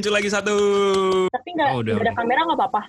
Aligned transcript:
muncul 0.00 0.16
lagi 0.16 0.32
satu. 0.32 0.56
Tapi 1.28 1.48
nggak 1.52 1.68
Oh, 1.76 1.84
udah, 1.84 1.92
ada 1.92 2.08
udah. 2.08 2.14
kamera 2.16 2.40
nggak 2.48 2.56
apa-apa. 2.56 2.82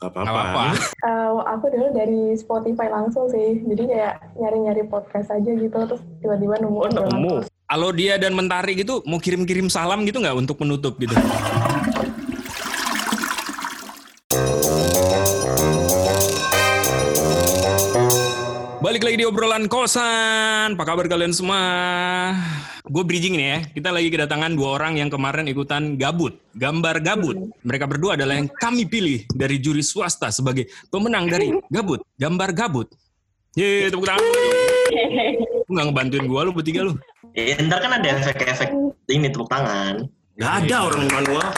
Gak 0.00 0.10
Nggak 0.16 0.32
apa-apa. 0.32 0.64
Eh, 1.04 1.32
aku 1.44 1.64
dulu 1.68 1.86
dari 1.92 2.20
Spotify 2.40 2.88
langsung 2.88 3.28
sih, 3.28 3.60
jadi 3.68 3.82
kayak 3.84 4.14
nyari-nyari 4.40 4.82
podcast 4.88 5.28
aja 5.28 5.52
gitu, 5.52 5.76
terus 5.84 6.00
tiba-tiba 6.24 6.56
nemu. 6.64 6.78
Oh, 6.80 6.88
nemu. 6.88 7.44
Kalau 7.44 7.92
dia 7.92 8.16
dan 8.16 8.32
Mentari 8.32 8.80
gitu 8.80 9.04
mau 9.04 9.20
kirim-kirim 9.20 9.68
salam 9.68 10.08
gitu 10.08 10.24
nggak 10.24 10.40
untuk 10.40 10.56
menutup 10.64 10.96
gitu? 10.96 11.12
Lagi 19.14 19.22
di 19.22 19.30
obrolan 19.30 19.70
kosan. 19.70 20.74
Apa 20.74 20.82
kabar 20.82 21.06
kalian 21.06 21.30
semua? 21.30 21.62
Gue 22.82 23.06
bridging 23.06 23.38
nih 23.38 23.46
ya. 23.46 23.58
Kita 23.62 23.94
lagi 23.94 24.10
kedatangan 24.10 24.58
dua 24.58 24.74
orang 24.74 24.98
yang 24.98 25.06
kemarin 25.06 25.46
ikutan 25.46 25.94
gabut, 25.94 26.34
gambar 26.58 26.98
gabut. 26.98 27.38
Mereka 27.62 27.86
berdua 27.86 28.18
adalah 28.18 28.34
yang 28.34 28.50
kami 28.50 28.90
pilih 28.90 29.22
dari 29.30 29.62
juri 29.62 29.86
swasta 29.86 30.34
sebagai 30.34 30.66
pemenang 30.90 31.30
dari 31.30 31.54
gabut, 31.70 32.02
gambar 32.18 32.58
gabut. 32.58 32.90
Yeay, 33.54 33.86
tepuk 33.86 34.02
tangan. 34.02 34.26
Lu 35.62 35.70
nggak 35.78 35.86
ngebantuin 35.94 36.26
gue 36.26 36.40
lu 36.42 36.50
bertiga 36.50 36.80
lu. 36.82 36.98
Ya, 37.38 37.54
ntar 37.62 37.86
kan 37.86 37.94
ada 37.94 38.18
efek-efek 38.18 38.74
ini 39.14 39.30
tepuk 39.30 39.46
tangan. 39.46 40.10
Gak 40.42 40.66
ada 40.66 40.90
orang 40.90 41.06
manual. 41.14 41.54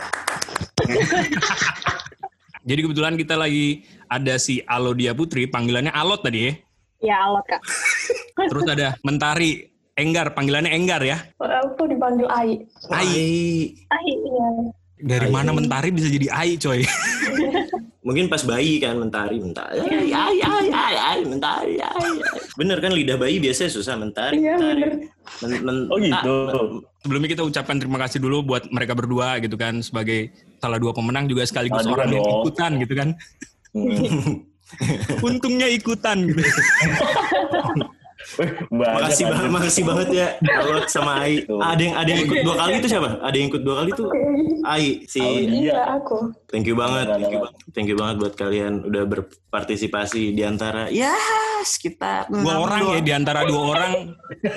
Jadi 2.69 2.81
kebetulan 2.85 3.17
kita 3.17 3.33
lagi 3.33 3.89
ada 4.13 4.37
si 4.37 4.61
Alodia 4.69 5.17
Putri, 5.17 5.49
panggilannya 5.49 5.95
Alot 5.97 6.21
tadi 6.21 6.53
ya. 6.53 6.66
Ya 7.01 7.17
Allah 7.23 7.43
kak. 7.45 7.61
Terus 8.51 8.65
ada 8.67 8.97
Mentari 9.03 9.69
Enggar, 9.97 10.37
panggilannya 10.37 10.73
Enggar 10.73 11.01
ya. 11.01 11.17
Aku 11.37 11.89
dipanggil 11.89 12.29
Ai. 12.29 12.61
Ai. 12.93 13.73
Ah 13.89 14.03
iya. 14.03 14.49
Dari 14.97 15.29
Ai. 15.29 15.33
mana 15.33 15.51
Mentari 15.51 15.89
bisa 15.89 16.09
jadi 16.09 16.29
Ai 16.29 16.57
coy? 16.57 16.85
Mungkin 18.07 18.31
pas 18.31 18.39
bayi 18.47 18.79
kan 18.79 18.95
mentari, 18.95 19.43
mentari, 19.43 19.83
ay, 19.83 20.15
ay, 20.15 20.39
ay, 20.39 20.67
ay, 20.71 20.95
ay, 20.95 21.19
mentari, 21.27 21.75
ay, 21.83 21.91
ay. 22.23 22.39
Bener 22.55 22.79
kan 22.79 22.95
lidah 22.95 23.19
bayi 23.19 23.43
biasanya 23.43 23.67
susah 23.67 23.99
mentari, 23.99 24.47
Iya, 24.47 24.55
mentari. 24.55 24.79
bener. 24.79 24.93
Men- 25.43 25.63
men- 25.67 25.89
Oh 25.91 25.99
gitu. 25.99 26.35
ah, 26.47 26.71
Sebelumnya 27.03 27.35
kita 27.35 27.43
ucapkan 27.43 27.83
terima 27.83 27.99
kasih 27.99 28.23
dulu 28.23 28.47
buat 28.47 28.71
mereka 28.71 28.95
berdua 28.95 29.43
gitu 29.43 29.59
kan 29.59 29.83
sebagai 29.83 30.31
salah 30.63 30.79
dua 30.79 30.95
pemenang 30.95 31.27
juga 31.27 31.43
sekaligus 31.51 31.83
Salah 31.83 31.99
orang 31.99 32.15
yang 32.15 32.23
ikutan 32.47 32.73
gitu 32.79 32.95
kan. 32.95 33.09
Untungnya 35.21 35.67
ikutan 35.67 36.25
gitu. 36.29 36.43
Makasih 38.69 39.25
banget, 39.25 39.49
makasih 39.49 39.83
banget 39.85 40.09
ya 40.11 40.27
Alot 40.59 40.89
sama 40.89 41.23
Ai. 41.23 41.47
Ah, 41.55 41.73
ada 41.73 41.83
yang 41.83 41.95
ada 41.95 42.09
yang 42.09 42.21
ikut 42.25 42.39
dua 42.43 42.55
kali 42.57 42.73
itu 42.77 42.89
siapa? 42.89 43.11
Ada 43.23 43.37
yang 43.37 43.49
ikut 43.49 43.63
dua 43.63 43.75
kali 43.77 43.91
tuh 43.93 44.09
Ai 44.63 44.85
si 45.05 45.21
Ai. 45.21 45.47
Iya, 45.47 45.47
Iya. 45.47 45.75
aku. 45.95 46.19
Thank 46.47 46.67
you 46.67 46.75
banget, 46.75 47.07
Ada, 47.07 47.15
thank 47.15 47.29
you 47.29 47.39
ada. 47.39 47.45
banget, 47.47 47.57
thank 47.71 47.87
you 47.87 47.97
banget 47.97 48.17
buat 48.19 48.35
kalian 48.35 48.73
udah 48.83 49.03
berpartisipasi 49.07 50.33
di 50.33 50.43
antara 50.43 50.91
ya 50.91 51.15
sekitar 51.63 52.27
Dua 52.27 52.55
orang 52.59 52.81
ya 52.81 52.91
doang. 52.93 53.05
di 53.05 53.13
antara 53.15 53.41
dua 53.43 53.63
orang 53.69 53.93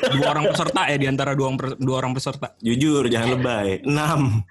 dua 0.10 0.28
orang 0.30 0.46
peserta 0.48 0.82
ya 0.86 0.98
di 0.98 1.08
antara 1.08 1.32
dua, 1.34 1.48
orang- 1.52 1.78
dua 1.78 1.96
orang 2.00 2.12
peserta. 2.12 2.48
Jujur, 2.60 3.06
jangan 3.06 3.30
lebay. 3.32 3.68
Enam. 3.84 4.42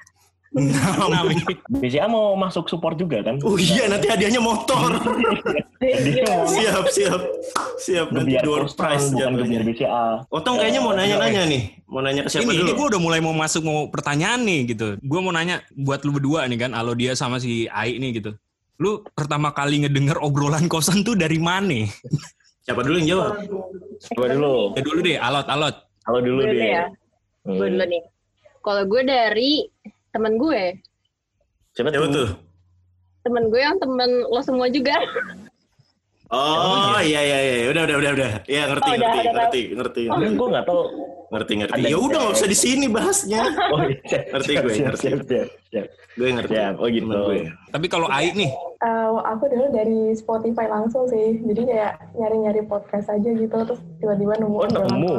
Enam. 0.57 1.13
Nah, 1.13 1.29
ini. 1.29 1.45
BCA 1.69 2.09
mau 2.09 2.33
masuk 2.33 2.73
support 2.73 2.97
juga 2.97 3.21
kan? 3.21 3.37
Oh 3.45 3.61
iya, 3.61 3.85
nanti 3.85 4.09
hadiahnya 4.09 4.41
motor. 4.41 4.97
Mau 4.97 6.49
siap, 6.49 6.85
siap, 6.89 7.21
siap. 7.77 8.07
Nanti 8.09 8.33
biar 8.33 8.43
door 8.49 8.65
prize 8.73 9.13
bukan 9.13 9.37
jatuhnya. 9.37 9.45
biar 9.45 9.63
BCA. 9.69 10.07
Otong 10.33 10.57
kayaknya 10.57 10.81
mau 10.81 10.97
nanya-nanya 10.97 11.43
nih. 11.45 11.63
Mau 11.85 12.01
nanya 12.01 12.25
ke 12.25 12.29
siapa 12.33 12.49
ini, 12.49 12.65
ini 12.65 12.73
dulu? 12.73 12.79
gue 12.81 12.87
udah 12.97 13.01
mulai 13.01 13.21
mau 13.21 13.37
masuk 13.37 13.63
mau 13.65 13.93
pertanyaan 13.93 14.41
nih 14.45 14.61
gitu. 14.73 14.97
Gue 15.05 15.21
mau 15.21 15.33
nanya 15.37 15.61
buat 15.77 16.01
lu 16.09 16.17
berdua 16.17 16.49
nih 16.49 16.59
kan, 16.65 16.73
Alo 16.73 16.97
dia 16.97 17.13
sama 17.13 17.37
si 17.37 17.69
Ai 17.69 18.01
nih 18.01 18.21
gitu. 18.25 18.33
Lu 18.81 19.05
pertama 19.13 19.53
kali 19.53 19.85
ngedenger 19.85 20.17
obrolan 20.25 20.65
kosan 20.73 21.05
tuh 21.05 21.13
dari 21.13 21.37
mana? 21.37 21.85
Siapa 22.64 22.81
dulu 22.85 22.97
yang 23.01 23.08
jawab? 23.17 23.33
Coba 24.17 24.27
dulu. 24.33 24.55
Ya 24.77 24.83
dulu 24.85 24.98
deh, 25.05 25.17
alot 25.20 25.47
alot. 25.48 25.77
Gue 26.08 26.23
dulu 26.25 26.41
deh. 26.45 26.57
ya. 26.57 26.85
Hmm. 27.45 27.57
Gue 27.61 27.69
dulu 27.73 27.85
nih. 27.85 28.03
Kalau 28.58 28.83
gue 28.85 29.03
dari 29.05 29.53
temen 30.11 30.35
gue. 30.36 30.63
Siapa 31.73 31.89
Siapa 31.89 32.07
tuh? 32.08 32.29
Temen 33.23 33.45
gue 33.48 33.61
yang 33.61 33.77
temen 33.77 34.11
lo 34.24 34.41
semua 34.41 34.67
juga. 34.69 34.96
Oh 36.29 37.01
iya 37.01 37.24
iya 37.24 37.39
iya, 37.41 37.73
udah 37.73 37.89
udah 37.89 37.96
udah 38.05 38.11
udah. 38.13 38.30
Iya 38.45 38.63
ngerti 38.69 38.85
Oh, 38.85 38.95
udah, 38.95 39.08
ngerti, 39.08 39.20
udah 39.24 39.33
ngerti 39.33 39.63
ngerti 39.73 40.02
Oh, 40.07 40.17
gue 40.20 40.48
nggak 40.52 40.67
tahu. 40.69 40.83
ngerti 41.29 41.52
ngerti. 41.61 41.80
Ya 41.89 41.96
udah 41.96 42.19
nggak 42.20 42.35
usah 42.36 42.48
di 42.48 42.58
sini 42.58 42.86
bahasnya. 42.89 43.41
Oh 43.73 43.80
iya. 43.85 44.20
Ngerti 44.33 44.52
gue, 44.52 44.73
siap, 44.73 44.86
ngerti. 44.92 45.05
siap, 45.08 45.20
siap, 45.24 45.48
siap. 45.73 45.86
Gue 46.17 46.29
ngerti. 46.36 46.52
Siap, 46.52 46.75
oh 46.77 46.89
gitu. 46.89 47.08
Gue. 47.08 47.48
Tapi 47.73 47.86
kalau 47.89 48.08
Ai 48.08 48.33
nih, 48.33 48.52
Eh, 48.79 49.11
aku 49.27 49.51
dulu 49.51 49.75
dari 49.75 50.14
Spotify 50.14 50.70
langsung 50.70 51.11
sih, 51.11 51.42
jadi 51.42 51.67
kayak 51.67 51.92
nyari-nyari 52.14 52.63
podcast 52.63 53.11
aja 53.11 53.27
gitu, 53.27 53.51
terus 53.51 53.83
tiba-tiba 53.98 54.39
nemu. 54.39 54.55
Oh, 54.55 54.70
nemu. 54.70 55.19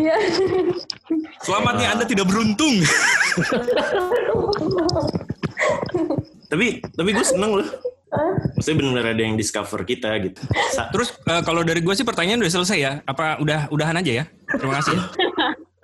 Iya. 0.00 0.16
selamat 1.44 1.72
nih 1.76 1.86
Anda 1.92 2.04
tidak 2.08 2.24
beruntung. 2.24 2.80
Tapi 6.46 6.66
tapi 6.86 7.08
gue 7.10 7.26
seneng 7.26 7.52
loh. 7.58 7.68
Maksudnya 8.56 8.76
benar 8.78 9.04
ada 9.12 9.22
yang 9.22 9.34
discover 9.34 9.82
kita 9.82 10.08
gitu. 10.22 10.40
Sa- 10.72 10.88
Terus 10.88 11.12
eh, 11.20 11.42
kalau 11.42 11.60
dari 11.60 11.82
gue 11.82 11.92
sih 11.92 12.06
pertanyaan 12.06 12.40
udah 12.40 12.52
selesai 12.52 12.78
ya. 12.78 12.92
Apa 13.02 13.36
udah 13.38 13.68
udahan 13.68 13.96
aja 13.96 14.12
ya? 14.12 14.24
Terima 14.48 14.78
kasih. 14.80 14.96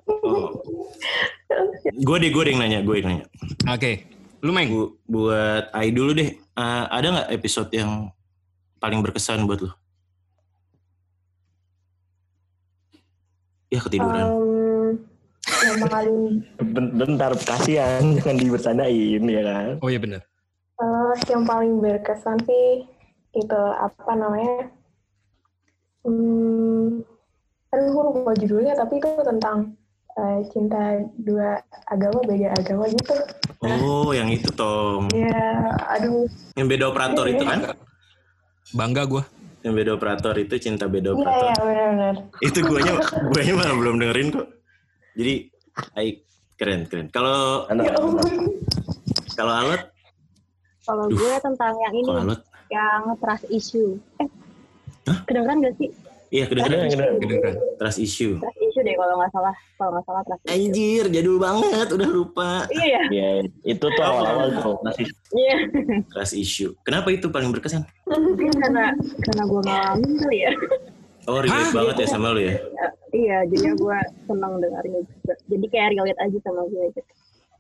oh. 0.08 0.48
Gue 1.92 2.16
deh 2.18 2.30
gue 2.30 2.42
deh 2.42 2.52
yang 2.52 2.62
nanya, 2.62 2.80
gue 2.80 2.94
yang 2.96 3.08
nanya. 3.10 3.26
Oke, 3.68 4.06
lu 4.41 4.50
Meng. 4.50 4.70
Bu- 4.70 4.92
buat 5.04 5.68
Ai 5.70 5.91
dulu 5.91 6.14
deh. 6.14 6.30
Eh, 6.32 6.84
ada 6.88 7.06
nggak 7.10 7.28
episode 7.32 7.68
yang 7.70 8.08
paling 8.78 9.02
berkesan 9.02 9.44
buat 9.44 9.60
lo? 9.60 9.72
Ya 13.68 13.80
ketiduran. 13.80 14.20
Em, 14.22 14.32
yang 15.64 15.78
paling 15.82 16.16
Ben- 16.58 16.92
Bentar, 16.92 17.32
kasihan. 17.36 18.02
Jangan 18.16 18.36
dibercandain 18.36 19.22
ya 19.22 19.42
kan. 19.42 19.68
Oh 19.78 19.88
iya 19.88 19.98
benar. 19.98 20.22
eh, 20.74 21.14
yang 21.28 21.42
paling 21.42 21.78
berkesan 21.78 22.42
sih 22.42 22.82
itu 23.32 23.60
apa 23.72 24.12
namanya? 24.12 24.66
Hmm, 26.02 27.06
aduh 27.70 27.86
aku 27.86 28.00
lupa 28.12 28.32
judulnya 28.34 28.74
tapi 28.74 28.98
itu 28.98 29.06
tentang 29.22 29.78
eh, 30.12 30.38
cinta 30.50 30.98
dua 31.16 31.56
agama 31.86 32.18
beda 32.22 32.50
agama 32.52 32.84
gitu. 32.90 33.14
Oh, 33.62 34.10
yang 34.10 34.26
itu 34.26 34.50
Tom. 34.50 35.06
Ya, 35.08 35.54
aduh. 35.88 36.26
Yang 36.52 36.66
beda 36.68 36.84
operator 36.88 37.26
itu 37.26 37.42
kan? 37.42 37.78
Bangga 38.72 39.06
gue. 39.06 39.22
Yang 39.62 39.74
beda 39.76 39.90
operator 39.94 40.34
itu 40.34 40.54
cinta 40.58 40.90
beda 40.90 41.08
Iya, 41.08 41.16
operator. 41.16 41.38
iya 41.38 41.54
benar-benar. 41.62 42.14
itu 42.42 42.58
guanya 42.60 42.92
guanya 43.30 43.52
malah 43.54 43.76
belum 43.78 43.96
dengerin 43.96 44.28
kok. 44.34 44.46
Jadi 45.14 45.34
Ai 45.93 46.21
keren 46.55 46.84
keren. 46.84 47.09
Kalau 47.09 47.66
Ya 47.69 47.93
kalau 49.33 49.53
Alot, 49.55 49.83
Kalau 50.83 51.05
Duh. 51.06 51.15
gue 51.15 51.34
tentang 51.41 51.72
yang 51.78 51.94
ini, 51.94 52.05
kalau 52.05 52.21
Alot, 52.22 52.41
yang 52.69 53.03
trust 53.16 53.47
issue. 53.49 53.97
Eh, 54.19 54.28
Hah? 55.05 55.19
kedengeran 55.25 55.59
gak 55.60 55.77
sih? 55.77 55.91
iya 56.28 56.44
kedengeran 56.44 56.87
Kedengeran, 56.87 57.12
Kedengeran. 57.19 57.55
trust 57.77 57.99
issue. 57.99 58.37
Trust 58.38 58.56
issue 58.59 58.81
deh 58.81 58.94
kalau 58.94 59.15
nggak 59.16 59.31
salah. 59.31 59.55
Kalau 59.75 59.91
nggak 59.91 60.05
salah 60.06 60.22
trust 60.22 60.43
issue. 60.43 60.53
Anjir, 60.55 61.05
jadul 61.10 61.37
banget, 61.38 61.87
udah 61.91 62.09
lupa. 62.09 62.50
Iya 62.69 62.87
ya. 62.89 63.03
Ya, 63.10 63.28
itu 63.66 63.84
tuh 63.87 64.03
awal-awal 64.03 64.49
tuh 64.54 64.75
masih 64.83 65.06
Iya. 65.31 65.56
Trust 66.09 66.34
issue. 66.34 66.72
Kenapa 66.83 67.09
itu 67.09 67.28
paling 67.28 67.50
berkesan? 67.50 67.84
Mungkin 68.06 68.49
karena 68.54 68.93
karena 69.22 69.43
gue 69.44 69.60
ngalamin 69.62 70.12
kali 70.19 70.39
ya. 70.41 70.53
Oh, 71.31 71.38
relate 71.38 71.71
Hah? 71.71 71.75
banget 71.75 71.97
ya 72.03 72.06
sama 72.10 72.34
lu 72.34 72.43
ya. 72.43 72.59
iya, 73.15 73.38
jadi 73.47 73.78
gue 73.78 73.99
senang 74.27 74.59
dengarnya 74.59 75.00
juga. 75.06 75.34
Jadi 75.47 75.66
kayak 75.71 75.88
relate 75.94 76.19
aja 76.19 76.38
sama 76.43 76.62
gue 76.66 76.84
gitu. 76.91 77.12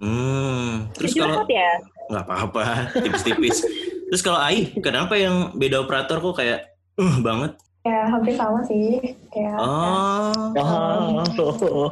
Hmm. 0.02 0.90
Terus 0.98 1.14
kalau 1.14 1.46
ya? 1.46 1.72
nggak 2.10 2.24
apa-apa, 2.26 2.90
tipis-tipis. 3.06 3.62
Terus 4.10 4.22
kalau 4.24 4.42
Ai, 4.42 4.74
kenapa 4.82 5.14
yang 5.14 5.54
beda 5.54 5.86
operator 5.86 6.18
kok 6.18 6.42
kayak 6.42 6.74
uh 6.98 7.16
banget? 7.22 7.54
Ya 7.86 8.06
hampir 8.10 8.34
sama 8.34 8.62
sih. 8.66 9.14
Kayak 9.30 9.58
Oh. 9.62 10.54
Oh. 11.38 11.90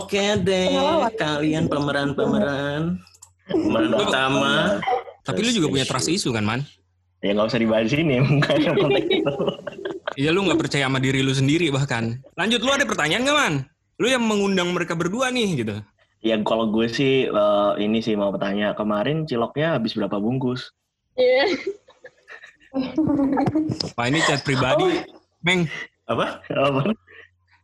Oke 0.00 0.40
deh, 0.40 0.72
kalian 1.20 1.68
pemeran-pemeran. 1.68 2.96
Pemeran 3.44 3.92
utama. 3.92 4.80
Tapi 5.22 5.38
lu 5.44 5.50
juga 5.52 5.68
punya 5.68 5.86
trust 5.86 6.08
issue 6.08 6.32
kan, 6.32 6.44
Man? 6.44 6.64
Ya 7.22 7.38
nggak 7.38 7.54
usah 7.54 7.60
dibahas 7.62 7.92
ini, 7.94 8.18
bukan 8.26 8.58
yang 8.58 8.76
konteks 8.76 9.08
itu. 9.08 9.34
Iya 10.16 10.30
lu 10.30 10.44
nggak 10.44 10.60
percaya 10.60 10.84
sama 10.86 11.00
diri 11.00 11.24
lu 11.24 11.32
sendiri 11.32 11.72
bahkan. 11.72 12.20
Lanjut 12.36 12.60
lu 12.60 12.70
ada 12.72 12.84
pertanyaan 12.84 13.24
gak, 13.24 13.36
Man? 13.36 13.54
Lu 14.00 14.06
yang 14.08 14.24
mengundang 14.24 14.72
mereka 14.72 14.92
berdua 14.96 15.32
nih 15.32 15.64
gitu. 15.64 15.76
Ya 16.22 16.38
kalau 16.46 16.70
gue 16.70 16.86
sih 16.86 17.26
eh, 17.26 17.72
ini 17.82 17.98
sih 17.98 18.14
mau 18.14 18.30
bertanya 18.30 18.76
kemarin 18.78 19.26
ciloknya 19.26 19.78
habis 19.78 19.98
berapa 19.98 20.18
bungkus? 20.22 20.70
Iya. 21.18 21.44
Wah 23.98 24.06
ini 24.08 24.20
chat 24.24 24.40
pribadi. 24.46 25.02
Meng, 25.42 25.66
Apa? 26.06 26.40
Apa? 26.46 26.94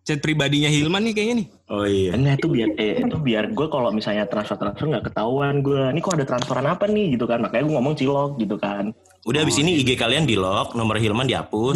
chat 0.08 0.24
pribadinya 0.24 0.72
Hilman 0.72 1.04
nih 1.04 1.12
kayaknya 1.12 1.34
nih. 1.44 1.48
Oh 1.68 1.84
iya. 1.84 2.16
Enggak 2.16 2.40
itu 2.40 2.48
biar 2.48 2.68
eh, 2.80 2.94
itu 3.04 3.16
biar 3.20 3.44
gue 3.52 3.66
kalau 3.68 3.92
misalnya 3.92 4.24
transfer 4.24 4.56
transfer 4.56 4.88
nggak 4.88 5.12
ketahuan 5.12 5.60
gue. 5.60 5.92
Ini 5.92 6.00
kok 6.00 6.16
ada 6.16 6.24
transferan 6.24 6.64
apa 6.64 6.88
nih 6.88 7.12
gitu 7.12 7.28
kan? 7.28 7.44
Makanya 7.44 7.68
gue 7.68 7.74
ngomong 7.76 7.94
cilok 7.94 8.40
gitu 8.40 8.56
kan. 8.56 8.96
Udah 9.26 9.42
abis 9.42 9.58
ini 9.58 9.82
IG 9.82 9.98
kalian 9.98 10.24
di 10.28 10.38
lock, 10.38 10.78
nomor 10.78 11.00
Hilman 11.02 11.26
dihapus. 11.26 11.74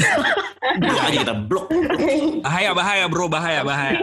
Blok 0.78 1.00
aja 1.04 1.18
kita 1.26 1.34
blok. 1.34 1.66
Bahaya 2.40 2.70
bahaya 2.72 3.04
bro 3.10 3.26
bahaya 3.26 3.60
bahaya. 3.66 3.98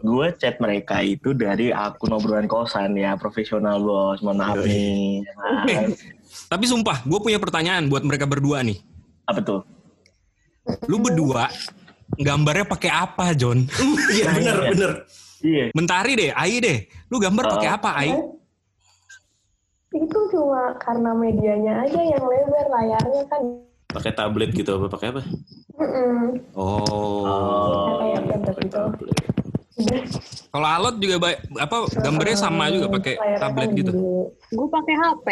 gue 0.00 0.26
chat 0.38 0.56
mereka 0.62 1.02
itu 1.02 1.34
dari 1.34 1.74
akun 1.74 2.14
obrolan 2.14 2.46
kosan 2.46 2.94
ya 2.94 3.18
profesional 3.18 3.82
bos. 3.82 4.22
Mohon 4.22 4.38
maaf 4.38 4.56
nih. 4.64 5.26
Eh, 5.66 5.86
tapi 6.46 6.64
sumpah, 6.70 7.02
gue 7.04 7.18
punya 7.20 7.36
pertanyaan 7.42 7.90
buat 7.90 8.06
mereka 8.06 8.24
berdua 8.24 8.62
nih. 8.62 8.78
Apa 9.26 9.42
tuh? 9.42 9.60
Lu 10.86 11.02
berdua 11.02 11.50
gambarnya 12.16 12.64
pakai 12.64 12.90
apa, 12.90 13.34
John? 13.34 13.66
Iya 14.14 14.24
bener 14.34 14.56
bener. 14.72 14.90
Iya. 15.40 15.64
Mentari 15.72 16.12
deh, 16.16 16.30
Ai 16.32 16.60
deh. 16.60 16.78
Lu 17.08 17.16
gambar 17.20 17.44
pakai 17.58 17.70
apa, 17.70 17.90
Ai? 17.96 18.10
Itu 19.90 20.18
cuma 20.30 20.78
karena 20.78 21.10
medianya 21.12 21.82
aja 21.82 21.98
yang 21.98 22.22
lebar 22.22 22.66
layarnya 22.70 23.22
kan. 23.26 23.42
Pakai 23.90 24.14
tablet 24.14 24.54
gitu 24.54 24.78
apa 24.78 24.86
pakai 24.86 25.06
apa? 25.10 25.22
Mm-mm. 25.74 26.38
Oh. 26.54 27.98
Kayak 27.98 28.22
tablet 28.22 28.40
pakai 28.46 28.64
gitu. 28.70 28.80
Kalau 30.50 30.68
Alot 30.68 30.96
juga 31.02 31.16
ba- 31.18 31.42
apa 31.58 31.76
gambarnya 31.90 32.36
sama 32.38 32.70
juga 32.70 32.86
pakai 32.92 33.14
Layarnya 33.18 33.42
tablet 33.42 33.66
kan 33.66 33.78
gitu. 33.82 33.90
Gue 34.30 34.68
pakai 34.70 34.94
HP, 34.94 35.26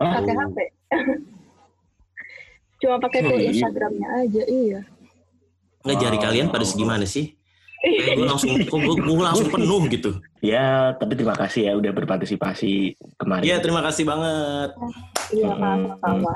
Ah, 0.00 0.12
pakai 0.16 0.32
HP. 0.32 0.58
Cuma 2.80 2.96
pakai 3.00 3.18
Oh, 3.20 3.28
tuh. 3.32 3.40
Instagramnya 3.52 4.08
aja, 4.16 4.42
iya. 4.48 4.80
Nggak 5.84 5.96
jari 6.00 6.18
kalian 6.18 6.48
pada 6.48 6.64
segimana 6.64 7.04
sih? 7.04 7.35
Kayak 7.78 8.16
gue 8.16 8.26
langsung, 8.26 8.50
kok 8.56 8.78
gue, 8.78 8.94
gue 8.96 9.24
langsung 9.24 9.48
penuh 9.48 9.82
gitu. 9.86 10.10
Ya, 10.40 10.96
tapi 10.96 11.12
terima 11.14 11.36
kasih 11.36 11.68
ya 11.68 11.72
udah 11.74 11.92
berpartisipasi 11.92 12.72
kemarin. 13.14 13.44
Iya 13.44 13.56
terima 13.60 13.84
kasih 13.84 14.04
banget. 14.04 14.70
Iya, 15.30 15.50
Hmm. 15.52 15.60
sama-sama. 16.00 16.34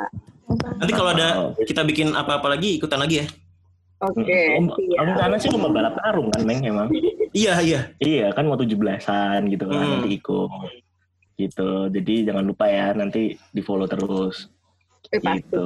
Nanti 0.76 0.92
kalau 0.92 1.10
ada 1.10 1.28
kita 1.62 1.82
bikin 1.82 2.10
apa-apa 2.10 2.50
lagi 2.50 2.76
ikutan 2.76 2.98
lagi 2.98 3.22
ya. 3.22 3.26
Oke, 4.00 4.40
Om, 4.56 4.66
siap. 4.72 5.04
rencana 5.04 5.36
sih 5.36 5.48
lomba 5.48 5.68
balap 5.68 5.94
karung 5.94 6.32
kan, 6.32 6.40
Neng, 6.42 6.64
emang. 6.64 6.88
Iya 7.30 7.60
iya. 7.60 7.80
Iya, 8.00 8.32
kan 8.32 8.48
mau 8.48 8.56
17-an 8.56 9.44
gitu 9.46 9.68
kan, 9.68 9.76
Hmm. 9.76 9.92
nanti 10.00 10.08
ikut. 10.16 10.50
Gitu, 11.36 11.70
jadi 11.88 12.14
jangan 12.26 12.44
lupa 12.44 12.64
ya, 12.64 12.92
nanti 12.92 13.36
di 13.36 13.60
follow 13.60 13.84
terus. 13.84 14.48
Eh, 15.08 15.20
pasti, 15.20 15.44
Gitu. 15.44 15.64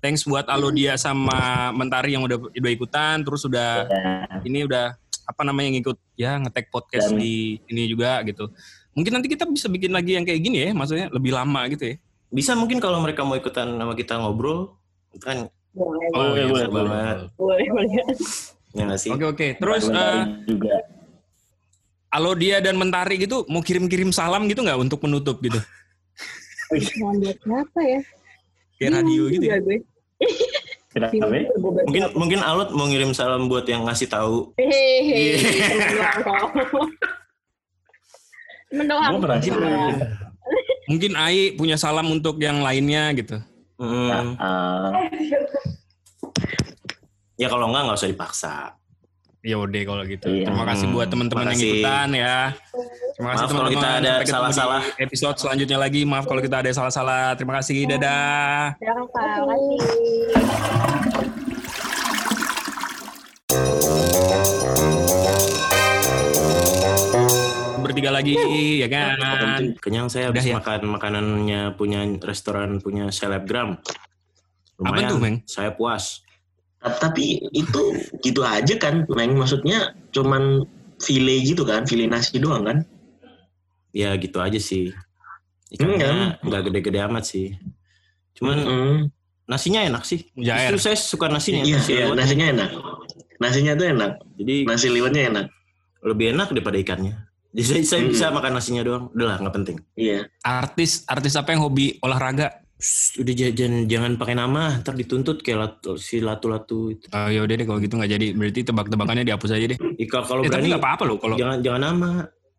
Thanks 0.00 0.24
buat 0.24 0.44
Alodia 0.44 0.96
sama 0.96 1.72
Mentari 1.72 2.12
yang 2.12 2.20
udah 2.20 2.36
udah 2.52 2.70
ikutan, 2.70 3.20
terus 3.20 3.44
udah 3.44 3.88
Ya, 3.88 4.28
ini 4.44 4.64
udah 4.64 4.92
apa 5.24 5.42
namanya 5.42 5.74
ngikut 5.74 5.96
ya 6.14 6.36
ngetek 6.38 6.68
podcast 6.68 7.10
Dan- 7.10 7.20
di 7.20 7.58
ini 7.66 7.88
juga 7.88 8.20
gitu. 8.22 8.48
Mungkin 8.94 9.10
nanti 9.10 9.26
kita 9.26 9.42
bisa 9.44 9.66
bikin 9.66 9.90
lagi 9.90 10.14
yang 10.14 10.22
kayak 10.22 10.38
gini 10.38 10.58
ya, 10.62 10.70
maksudnya 10.70 11.10
lebih 11.10 11.34
lama 11.34 11.66
gitu 11.66 11.90
ya. 11.90 11.96
Bisa 12.30 12.54
mungkin 12.54 12.78
kalau 12.78 13.02
mereka 13.02 13.26
mau 13.26 13.34
ikutan 13.34 13.74
sama 13.74 13.94
kita 13.94 14.18
ngobrol, 14.18 14.78
itu 15.10 15.22
kan 15.22 15.50
Boleh, 15.74 16.06
Oh, 16.14 16.30
Boleh, 16.30 16.38
iya, 16.38 16.46
boleh, 16.46 16.62
seru 16.62 16.70
boleh. 16.70 16.86
banget. 16.86 17.18
boleh, 17.34 17.66
boleh. 17.66 17.90
ya 18.78 18.86
sih. 18.94 19.10
Oke 19.10 19.24
oke. 19.26 19.48
Terus 19.58 19.84
eh, 19.90 20.18
juga. 20.46 20.74
Alodia 22.08 22.62
dan 22.62 22.78
Mentari 22.78 23.18
gitu 23.18 23.42
mau 23.50 23.58
kirim-kirim 23.58 24.14
salam 24.14 24.46
gitu 24.46 24.62
nggak 24.62 24.78
untuk 24.78 25.02
menutup 25.02 25.42
gitu? 25.42 25.58
Mau 27.02 27.10
buat 27.18 27.34
siapa 27.34 27.80
ya? 27.82 28.00
Kayak 28.78 28.90
radio 29.02 29.22
gitu 29.26 29.44
ya. 29.44 29.58
Gue. 29.58 29.82
Gue 30.94 31.10
buat 31.58 31.82
Mungkin 31.90 32.02
mungkin 32.14 32.40
Alot 32.46 32.70
mau 32.70 32.86
ngirim 32.86 33.10
salam 33.10 33.50
buat 33.50 33.66
yang 33.66 33.82
ngasih 33.90 34.06
tahu. 34.06 34.54
Hehehe, 34.54 35.42
penasaran. 39.22 39.94
Mungkin 40.90 41.12
Ai 41.16 41.54
punya 41.54 41.74
salam 41.74 42.06
untuk 42.10 42.38
yang 42.38 42.62
lainnya 42.62 43.10
gitu. 43.14 43.36
Hmm. 43.78 44.38
Ah, 44.38 44.90
Ya 47.34 47.50
kalau 47.50 47.66
enggak 47.66 47.90
nggak 47.90 47.98
usah 47.98 48.10
dipaksa. 48.14 48.54
Ya 49.44 49.60
udah 49.60 49.76
kalau 49.84 50.08
gitu. 50.08 50.24
Iya. 50.32 50.48
Terima 50.48 50.64
kasih 50.64 50.88
buat 50.88 51.04
teman-teman 51.12 51.52
yang 51.52 51.60
ikutan 51.60 52.08
ya. 52.16 52.56
Terima 53.12 53.28
kasih 53.36 53.44
teman-teman. 53.52 53.76
kita 53.76 53.88
ada 53.92 54.00
Sampai 54.00 54.24
ketemu 54.24 54.32
salah-salah. 54.40 54.82
Episode 54.96 55.36
selanjutnya 55.36 55.76
lagi. 55.76 56.00
Maaf 56.08 56.24
kalau 56.24 56.40
kita 56.40 56.64
ada 56.64 56.70
salah-salah. 56.72 57.36
Terima 57.36 57.60
kasih. 57.60 57.84
Dadah. 57.84 58.72
Ya, 58.80 58.92
Kak. 59.04 59.36
Makasih. 59.44 59.76
Bertiga 67.84 68.16
lagi 68.16 68.32
ya 68.80 68.88
kan. 68.88 69.76
Kenyang 69.76 70.08
saya 70.08 70.32
Udah 70.32 70.40
habis 70.40 70.48
ya? 70.48 70.56
makan 70.56 70.80
makanannya 70.88 71.76
punya 71.76 72.00
restoran 72.24 72.80
punya 72.80 73.12
selebgram. 73.12 73.76
Apa 74.80 75.04
tuh, 75.04 75.20
Meng? 75.20 75.44
Saya 75.44 75.76
puas. 75.76 76.23
Tapi 76.84 77.40
itu 77.50 77.82
gitu 78.20 78.44
aja 78.44 78.76
kan, 78.76 79.08
Meng. 79.08 79.34
Maksudnya 79.34 79.96
cuman 80.12 80.68
file 81.00 81.40
gitu 81.40 81.64
kan, 81.64 81.88
file 81.88 82.04
nasi 82.04 82.36
doang 82.36 82.64
kan? 82.64 82.78
Ya 83.90 84.12
gitu 84.14 84.36
aja 84.38 84.60
sih. 84.60 84.92
Hmm, 85.74 85.96
Ikannya 85.96 86.10
nggak 86.44 86.62
gede-gede 86.68 86.98
amat 87.08 87.24
sih. 87.24 87.56
Cuman 88.36 88.58
Mm. 88.60 88.96
nasinya 89.46 89.80
enak 89.80 90.04
sih. 90.04 90.28
Jair. 90.34 90.70
Justru 90.70 90.92
saya 90.92 90.96
suka 90.98 91.26
nasinya. 91.26 91.62
Iya, 91.62 91.76
nasi 91.78 91.90
iya, 91.92 92.06
nasinya 92.12 92.46
enak. 92.50 92.70
Nasinya 93.40 93.72
tuh 93.74 93.86
enak. 93.88 94.12
Jadi 94.38 94.54
Nasi 94.64 94.86
liwetnya 94.88 95.22
enak. 95.30 95.46
lebih 96.04 96.36
enak 96.36 96.52
daripada 96.52 96.76
ikannya. 96.76 97.16
Jadi 97.48 97.64
saya, 97.64 97.80
saya 97.86 98.00
Hmm. 98.04 98.12
bisa 98.12 98.26
makan 98.28 98.52
nasinya 98.52 98.82
doang. 98.84 99.04
Udah 99.16 99.24
lah, 99.24 99.36
nggak 99.40 99.54
penting. 99.56 99.76
Iya. 99.96 100.28
Artis 100.42 101.00
artis 101.08 101.32
apa 101.32 101.56
yang 101.56 101.64
hobi 101.64 101.96
olahraga? 101.98 102.60
Shh, 102.84 103.16
udah 103.16 103.32
jangan 103.32 103.88
jangan 103.88 104.12
pakai 104.20 104.36
nama, 104.36 104.76
ntar 104.76 104.92
dituntut 104.92 105.40
kayak 105.40 105.56
latu, 105.58 105.96
si 105.96 106.20
latu-latu 106.20 106.92
itu. 106.92 107.08
Oh 107.08 107.32
ya 107.32 107.40
udah 107.40 107.54
deh 107.56 107.64
kalau 107.64 107.80
gitu 107.80 107.96
nggak 107.96 108.12
jadi. 108.12 108.26
Berarti 108.36 108.60
tebak-tebakannya 108.60 109.24
dihapus 109.24 109.50
aja 109.56 109.66
deh. 109.72 109.78
Ika 109.96 110.20
kalau 110.20 110.44
Eh, 110.44 110.52
tapi 110.52 110.60
berani 110.60 110.68
nggak 110.68 110.84
apa-apa 110.84 111.02
loh 111.08 111.16
kalau 111.16 111.34
jangan 111.34 111.64
jangan 111.64 111.80
nama. 111.80 112.10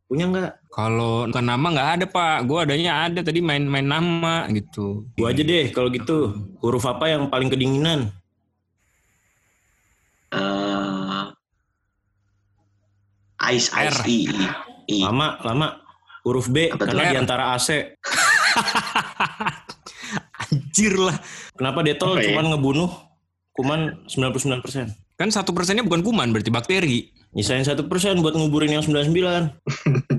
Punya 0.06 0.26
nggak? 0.26 0.52
kalau 0.70 1.26
bukan 1.26 1.46
nama 1.46 1.68
nggak 1.72 1.90
ada 1.94 2.06
pak. 2.06 2.38
Gue 2.44 2.58
adanya 2.58 3.06
ada 3.06 3.22
tadi 3.22 3.38
main-main 3.40 3.86
nama 3.86 4.50
gitu. 4.50 5.06
Gua 5.14 5.30
aja 5.30 5.42
deh 5.42 5.70
kalau 5.70 5.94
gitu. 5.94 6.34
Huruf 6.58 6.86
apa 6.86 7.06
yang 7.06 7.30
paling 7.30 7.48
kedinginan? 7.48 8.10
Eh, 10.34 11.24
ice, 13.54 13.70
ice, 13.70 13.94
R. 13.94 13.98
I, 14.10 14.18
I. 14.90 14.98
Lama, 15.06 15.38
lama. 15.46 15.68
Huruf 16.26 16.50
B 16.50 16.74
Apa 16.74 16.90
karena 16.90 17.04
R? 17.06 17.12
di 17.14 17.18
antara 17.22 17.54
AC. 17.54 17.70
Anjir 20.76 21.00
lah. 21.00 21.16
Kenapa 21.56 21.88
Detol 21.88 22.20
Apa 22.20 22.20
ya? 22.20 22.36
cuman 22.36 22.52
ngebunuh 22.52 22.92
kuman 23.56 23.80
99%? 24.12 24.92
Kan 25.16 25.32
satu 25.32 25.56
persennya 25.56 25.88
bukan 25.88 26.04
kuman 26.04 26.36
berarti 26.36 26.52
bakteri. 26.52 27.16
Nyisain 27.32 27.64
satu 27.64 27.88
persen 27.88 28.20
buat 28.20 28.36
nguburin 28.36 28.76
yang 28.76 28.84
99. 28.84 29.16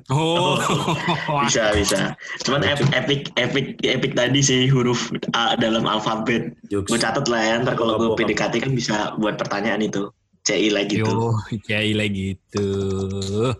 Oh. 0.06 0.54
Bisa, 1.44 1.74
bisa. 1.74 2.14
Cuman 2.46 2.62
ep- 2.62 2.94
epic, 2.94 3.34
epic, 3.34 3.74
epic 3.82 4.14
tadi 4.14 4.38
sih 4.38 4.70
huruf 4.70 5.10
A 5.34 5.58
dalam 5.58 5.82
alfabet. 5.82 6.54
Gue 6.70 6.94
catat 6.94 7.26
lah 7.26 7.42
ya, 7.42 7.54
ntar 7.58 7.74
kalau 7.74 7.98
gue. 7.98 8.14
PDKT 8.14 8.62
kan 8.62 8.72
bisa 8.72 8.96
buat 9.18 9.34
pertanyaan 9.34 9.82
itu. 9.82 10.06
CI 10.46 10.70
lagi 10.70 11.02
tuh. 11.02 11.34
Yo, 11.34 11.58
kiai 11.66 11.90
lagi 11.90 12.38
gitu. 12.38 12.70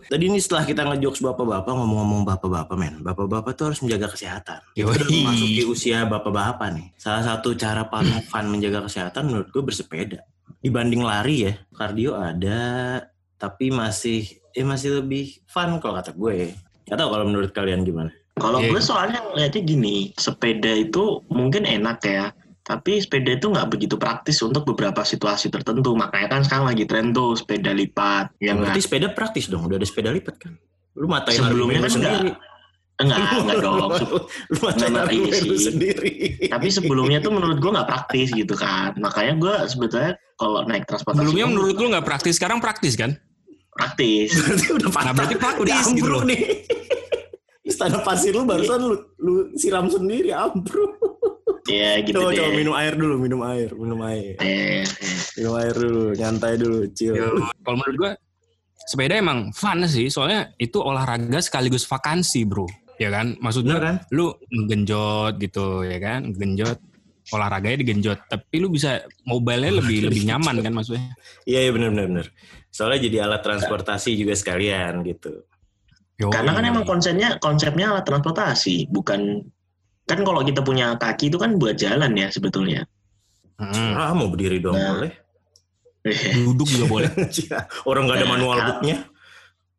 Tadi 0.07 0.23
ini 0.23 0.39
setelah 0.39 0.63
kita 0.63 0.87
ngejokes 0.87 1.19
bapak-bapak 1.19 1.67
ngomong-ngomong 1.67 2.23
bapak-bapak 2.23 2.75
men. 2.79 3.03
Bapak-bapak 3.03 3.51
tuh 3.59 3.75
harus 3.75 3.83
menjaga 3.83 4.15
kesehatan. 4.15 4.63
Kita 4.71 4.95
udah 4.95 5.07
masuk 5.27 5.49
di 5.51 5.63
usia 5.67 6.07
bapak-bapak 6.07 6.71
nih. 6.71 6.87
Salah 6.95 7.27
satu 7.27 7.51
cara 7.59 7.83
paling 7.91 8.23
fun 8.31 8.47
menjaga 8.47 8.87
kesehatan 8.87 9.27
menurut 9.27 9.51
gue 9.51 9.63
bersepeda. 9.67 10.23
Dibanding 10.63 11.03
lari 11.03 11.51
ya, 11.51 11.53
kardio 11.75 12.15
ada, 12.15 13.03
tapi 13.35 13.67
masih 13.67 14.23
eh 14.55 14.63
masih 14.63 15.03
lebih 15.03 15.43
fun 15.43 15.83
kalau 15.83 15.99
kata 15.99 16.15
gue. 16.15 16.55
Gak 16.87 16.95
tau 16.95 17.11
kalau 17.11 17.27
menurut 17.27 17.51
kalian 17.51 17.83
gimana. 17.83 18.15
Kalau 18.39 18.63
Iya. 18.63 18.71
gue 18.71 18.81
soalnya 18.81 19.19
ngeliatnya 19.27 19.61
gini, 19.65 19.95
sepeda 20.15 20.71
itu 20.71 21.19
mungkin 21.27 21.67
enak 21.67 21.99
ya, 22.05 22.31
tapi 22.67 22.99
sepeda 22.99 23.39
itu 23.39 23.47
nggak 23.47 23.71
begitu 23.71 23.95
praktis 23.95 24.43
untuk 24.43 24.67
beberapa 24.67 24.99
situasi 25.07 25.47
tertentu. 25.47 25.95
Makanya 25.95 26.27
kan 26.27 26.41
sekarang 26.43 26.75
lagi 26.75 26.83
tren 26.83 27.15
tuh 27.15 27.39
sepeda 27.39 27.71
lipat, 27.71 28.35
ya? 28.43 28.59
Berarti 28.59 28.83
sepeda 28.83 29.07
praktis 29.15 29.47
dong, 29.47 29.71
udah 29.71 29.79
ada 29.79 29.87
sepeda 29.87 30.11
lipat 30.11 30.35
kan. 30.35 30.59
Lu 30.99 31.07
matain 31.07 31.39
Sebelumnya 31.39 31.79
kan 31.87 31.91
sendiri. 31.95 32.29
Enggak, 32.97 33.17
enggak 33.39 33.57
dong. 33.61 33.91
Lu 34.51 34.57
Enggak, 34.67 35.05
sih. 35.37 35.69
sendiri. 35.69 36.11
Tapi 36.49 36.67
sebelumnya 36.67 37.21
tuh 37.23 37.29
menurut 37.29 37.61
gue 37.61 37.71
nggak 37.71 37.87
praktis 37.87 38.33
gitu 38.33 38.57
kan. 38.57 38.97
Makanya 38.99 39.37
gue 39.37 39.55
sebetulnya 39.69 40.11
kalau 40.35 40.65
naik 40.65 40.89
transportasi 40.89 41.23
Sebelumnya 41.23 41.45
menurut 41.47 41.77
lu 41.77 41.87
nggak 41.93 42.03
praktis, 42.09 42.35
sekarang 42.41 42.57
praktis 42.59 42.97
kan? 42.97 43.15
praktis. 43.77 44.33
Berarti 44.41 44.67
udah 44.73 44.89
patah. 44.89 45.05
Nah, 45.05 45.13
berarti 45.13 45.35
praktis 45.37 45.61
udah 45.61 45.75
ambruk 45.77 45.95
gitu 46.01 46.09
loh. 46.09 46.23
nih. 46.25 46.41
Istana 47.67 47.99
pasir 48.01 48.33
lu 48.33 48.43
barusan 48.43 48.79
lu, 48.81 48.95
lu 49.21 49.33
siram 49.53 49.85
sendiri 49.85 50.33
ambruk. 50.33 50.97
Ya 51.67 51.99
gitu 51.99 52.17
Coba 52.23 52.31
deh. 52.31 52.39
coba 52.39 52.49
minum 52.55 52.75
air 52.79 52.93
dulu, 52.95 53.15
minum 53.19 53.41
air, 53.43 53.69
minum 53.75 53.99
air. 54.07 54.33
Eh, 54.39 54.81
eh. 54.87 55.19
Minum 55.35 55.53
air 55.59 55.75
dulu, 55.75 56.03
nyantai 56.15 56.53
dulu, 56.55 56.79
chill. 56.95 57.15
Kalau 57.63 57.77
menurut 57.77 57.97
gua 57.99 58.11
sepeda 58.87 59.19
emang 59.19 59.51
fun 59.51 59.83
sih, 59.83 60.07
soalnya 60.07 60.55
itu 60.55 60.79
olahraga 60.79 61.43
sekaligus 61.43 61.83
vakansi, 61.83 62.47
bro. 62.47 62.65
Ya 62.97 63.11
kan? 63.11 63.35
Maksudnya 63.43 63.77
Bener 63.77 63.85
kan? 63.85 63.95
lu 64.15 64.33
genjot 64.65 65.37
gitu 65.37 65.85
ya 65.85 65.99
kan, 65.99 66.33
genjot 66.33 66.79
olahraganya 67.35 67.83
digenjot, 67.83 68.19
tapi 68.31 68.55
lu 68.63 68.71
bisa 68.71 69.03
mobile-nya 69.27 69.83
lebih 69.83 69.97
lebih 70.07 70.23
nyaman 70.31 70.63
kan 70.63 70.71
maksudnya. 70.71 71.11
Iya, 71.43 71.67
iya 71.67 71.71
benar 71.75 71.89
benar 71.91 72.05
benar. 72.07 72.27
Soalnya 72.71 72.99
jadi 73.03 73.17
alat 73.27 73.41
transportasi 73.43 74.15
juga 74.15 74.33
sekalian 74.37 75.03
gitu. 75.03 75.43
Yo, 76.17 76.33
Karena 76.33 76.55
kan 76.57 76.65
emang 76.65 76.85
konsepnya 76.87 77.37
konsepnya 77.37 77.93
alat 77.93 78.05
transportasi, 78.07 78.89
bukan 78.89 79.45
kan 80.07 80.23
kalau 80.23 80.41
kita 80.41 80.61
punya 80.61 80.95
kaki 80.95 81.27
itu 81.27 81.35
kan 81.35 81.55
buat 81.55 81.75
jalan 81.75 82.15
ya 82.15 82.31
sebetulnya. 82.31 82.87
Hmm, 83.57 83.93
Ah, 83.93 84.13
mau 84.13 84.27
berdiri 84.27 84.57
doang 84.57 84.73
Nah. 84.73 84.89
boleh. 84.95 85.11
duduk 86.47 86.67
juga 86.67 86.85
boleh. 86.87 87.09
Orang 87.89 88.07
nggak 88.07 88.17
ada 88.17 88.23
Nah, 88.23 88.31
manual 88.31 88.57
booknya. 88.63 88.97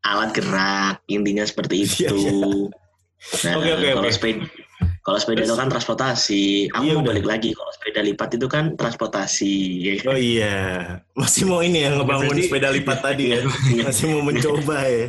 alat 0.00 0.30
gerak 0.30 0.96
intinya 1.06 1.42
seperti 1.42 1.82
itu. 1.82 2.06
Iya, 2.06 2.10
iya. 2.14 2.32
Nah, 3.42 3.52
Oke, 3.58 3.70
oke, 3.72 3.88
kalau 3.90 4.04
oke. 4.04 4.14
sepeda 4.14 4.44
kalau 5.00 5.18
sepeda 5.18 5.40
itu 5.42 5.56
kan 5.56 5.66
transportasi. 5.66 6.44
Aku 6.70 6.82
Iya, 6.84 6.92
mau 6.92 7.00
udah. 7.00 7.08
balik 7.10 7.26
lagi 7.26 7.50
kalau 7.50 7.72
sepeda 7.72 8.00
lipat 8.00 8.28
itu 8.30 8.46
kan 8.46 8.64
transportasi. 8.74 9.54
Oh 10.04 10.14
iya, 10.14 10.56
masih 11.14 11.42
mau 11.44 11.60
ini 11.60 11.82
ya 11.82 11.90
ngebangun 11.92 12.28
Berarti- 12.30 12.46
sepeda 12.46 12.68
lipat 12.70 12.98
tadi 13.00 13.24
ya. 13.32 13.40
Masih 13.88 14.04
mau 14.12 14.22
mencoba 14.22 14.78
ya. 14.84 15.06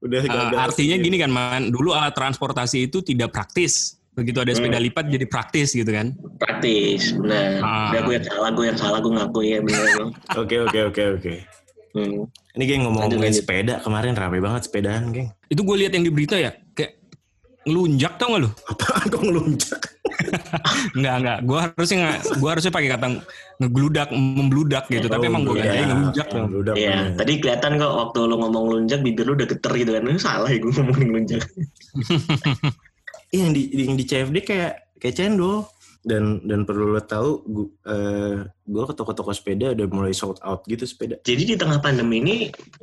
Udah 0.00 0.20
Uh, 0.20 0.52
artinya 0.58 0.96
gini 0.98 1.16
kan 1.16 1.28
man, 1.28 1.62
dulu 1.68 1.92
alat 1.92 2.12
transportasi 2.12 2.88
itu 2.88 3.00
tidak 3.00 3.30
praktis. 3.30 3.96
Begitu 4.14 4.38
ada 4.38 4.50
sepeda 4.50 4.78
Hmm. 4.78 4.86
lipat 4.86 5.04
jadi 5.08 5.26
praktis 5.26 5.68
gitu 5.70 5.90
kan. 5.90 6.14
Praktis, 6.36 7.10
benar. 7.12 7.58
Ah. 7.58 7.90
Udah 7.90 8.00
gue 8.00 8.14
yang 8.14 8.26
salah, 8.26 8.50
gue 8.50 8.64
yang 8.64 8.78
salah, 8.78 8.98
gue 8.98 9.12
ngaku 9.12 9.40
ya 9.42 9.58
benar. 9.58 9.84
Bang. 9.92 10.10
Oke 10.40 10.56
oke 10.60 10.78
oke 10.88 11.02
oke. 11.18 11.34
Hmm. 11.92 12.26
Ini 12.52 12.62
geng 12.64 12.82
ngomong-ngomongin 12.84 13.30
sepeda 13.32 13.74
kemarin 13.80 14.14
rame 14.14 14.38
banget 14.38 14.66
sepedaan 14.66 15.10
geng. 15.10 15.30
Itu 15.46 15.62
gue 15.62 15.76
lihat 15.78 15.92
yang 15.92 16.02
di 16.02 16.10
berita 16.10 16.34
ya, 16.34 16.54
kayak 16.70 16.98
ngelunjak 17.64 18.14
tau 18.14 18.34
gak 18.34 18.42
lu? 18.42 18.50
Apaan 18.70 19.04
kok 19.08 19.22
ngelunjak? 19.22 19.80
Enggak, 20.96 21.14
enggak. 21.16 21.38
Gue 21.42 21.58
harusnya 21.58 21.96
nggak, 21.98 22.18
gue 22.38 22.48
harusnya 22.48 22.72
pakai 22.72 22.88
kata 22.88 23.06
ngegeludak, 23.56 24.08
membludak 24.10 24.84
gitu. 24.86 25.06
Tapi 25.06 25.24
Oh, 25.26 25.30
emang 25.30 25.42
gue 25.42 25.54
iya. 25.54 25.64
ganti 25.64 25.82
ngelunjak 25.84 26.26
dong. 26.28 26.46
Ngelunjak, 26.46 26.74
Iya, 26.76 26.94
bener. 26.94 27.16
tadi 27.18 27.32
kelihatan 27.40 27.72
kok 27.76 27.92
waktu 27.94 28.18
lu 28.22 28.34
ngomong 28.38 28.64
lunjak 28.68 29.00
bibir 29.00 29.24
lu 29.24 29.34
udah 29.34 29.48
geter 29.48 29.72
gitu 29.74 29.90
kan. 29.90 30.02
Salah 30.16 30.46
ya 30.46 30.58
gue 30.60 30.70
ngomongin 30.72 31.08
lunjak. 31.10 31.42
Iya 33.34 33.50
yang 33.50 33.54
di 33.58 33.62
yang 33.74 33.96
di 33.98 34.04
CFD 34.06 34.36
kayak 34.46 34.72
kayak 35.02 35.14
cendol 35.18 35.66
dan 36.06 36.38
dan 36.46 36.62
perlu 36.62 36.94
lo 36.94 37.02
tahu 37.02 37.42
gu- 37.42 37.74
eh, 37.82 38.46
gua 38.62 38.84
ke 38.86 38.94
toko-toko 38.94 39.34
sepeda 39.34 39.74
udah 39.74 39.86
mulai 39.90 40.14
sold 40.14 40.38
out 40.46 40.62
gitu 40.70 40.86
sepeda. 40.86 41.18
Jadi 41.26 41.42
di 41.50 41.56
tengah 41.58 41.82
pandemi 41.82 42.22
ini 42.22 42.36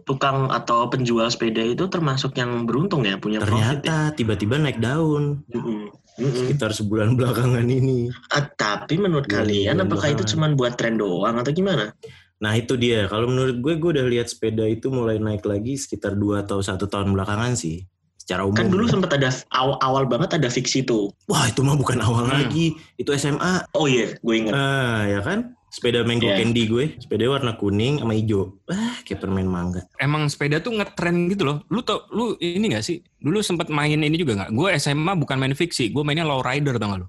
tukang 0.03 0.51
atau 0.51 0.91
penjual 0.91 1.29
sepeda 1.31 1.63
itu 1.63 1.87
termasuk 1.87 2.35
yang 2.35 2.67
beruntung 2.67 3.07
ya 3.07 3.15
punya 3.15 3.39
profit 3.39 3.79
ya. 3.79 3.79
Ternyata 3.79 3.95
tiba-tiba 4.17 4.59
naik 4.59 4.81
daun 4.83 5.45
Mm-mm. 5.47 5.87
Mm-mm. 6.19 6.33
sekitar 6.35 6.75
sebulan 6.75 7.15
belakangan 7.15 7.63
ini. 7.63 8.11
Ah, 8.33 8.43
tapi 8.43 8.99
menurut 8.99 9.29
Iya, 9.31 9.37
kalian 9.39 9.85
apakah 9.87 10.09
itu 10.11 10.25
belakangan. 10.27 10.31
cuma 10.35 10.45
buat 10.57 10.73
tren 10.75 10.95
doang 10.99 11.35
atau 11.39 11.51
gimana? 11.55 11.95
Nah 12.41 12.53
itu 12.57 12.73
dia. 12.73 13.05
Kalau 13.05 13.29
menurut 13.29 13.61
gue, 13.61 13.73
gue 13.77 13.89
udah 14.01 14.05
lihat 14.09 14.27
sepeda 14.33 14.65
itu 14.65 14.89
mulai 14.89 15.21
naik 15.21 15.45
lagi 15.45 15.77
sekitar 15.77 16.17
dua 16.17 16.41
atau 16.41 16.57
satu 16.59 16.89
tahun 16.89 17.13
belakangan 17.13 17.53
sih. 17.53 17.85
Secara 18.31 18.47
umum. 18.47 18.55
Kan 18.55 18.71
dulu 18.71 18.87
sempat 18.87 19.11
ada 19.11 19.27
awal, 19.51 19.75
awal 19.83 20.03
banget 20.07 20.31
ada 20.31 20.47
fiksi 20.47 20.79
tuh. 20.81 21.11
Wah 21.27 21.51
itu 21.51 21.59
mah 21.59 21.75
bukan 21.75 21.99
awal 21.99 22.23
Hmm. 22.23 22.47
lagi. 22.47 22.71
Itu 22.95 23.11
SMA. 23.11 23.67
Oh 23.73 23.91
iya, 23.91 24.15
gue 24.15 24.35
ingat. 24.37 24.55
Ah 24.55 25.03
ya 25.03 25.19
kan. 25.19 25.51
Sepeda 25.67 25.99
mango 26.01 26.23
Iya. 26.25 26.39
candy 26.39 26.63
gue. 26.65 26.95
Sepeda 26.97 27.27
warna 27.27 27.51
kuning 27.53 27.99
sama 27.99 28.11
hijau. 28.11 28.55
Wah 28.65 28.95
kayak 29.03 29.19
permen 29.19 29.43
mangga. 29.45 29.83
Emang 29.97 30.27
sepeda 30.27 30.59
tuh 30.59 30.71
ngetren 30.71 31.27
gitu 31.27 31.43
loh. 31.43 31.67
Lu 31.67 31.79
tau, 31.79 32.07
lu 32.09 32.39
ini 32.39 32.71
gak 32.71 32.83
sih? 32.83 33.03
Dulu 33.17 33.39
sempet 33.39 33.67
main 33.67 33.91
ini 33.93 34.15
juga 34.15 34.35
gak? 34.37 34.51
Gue 34.51 34.71
SMA 34.75 35.11
bukan 35.13 35.35
main 35.35 35.51
fiksi, 35.51 35.91
gue 35.91 35.99
mainnya 36.01 36.23
low 36.23 36.39
rider 36.39 36.75
tau 36.75 36.87
gak 36.89 37.01
lu? 37.03 37.07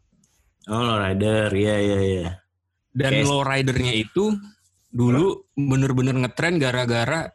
Oh 0.64 0.78
lowrider. 0.80 1.50
Iya 1.50 1.76
iya 1.78 1.98
iya. 2.00 2.30
Dan 2.90 3.14
Kayak- 3.14 3.26
low 3.26 3.42
ridernya 3.42 3.94
itu 3.94 4.34
dulu 4.90 5.46
bener-bener 5.52 6.14
ngetren 6.16 6.58
gara-gara 6.58 7.30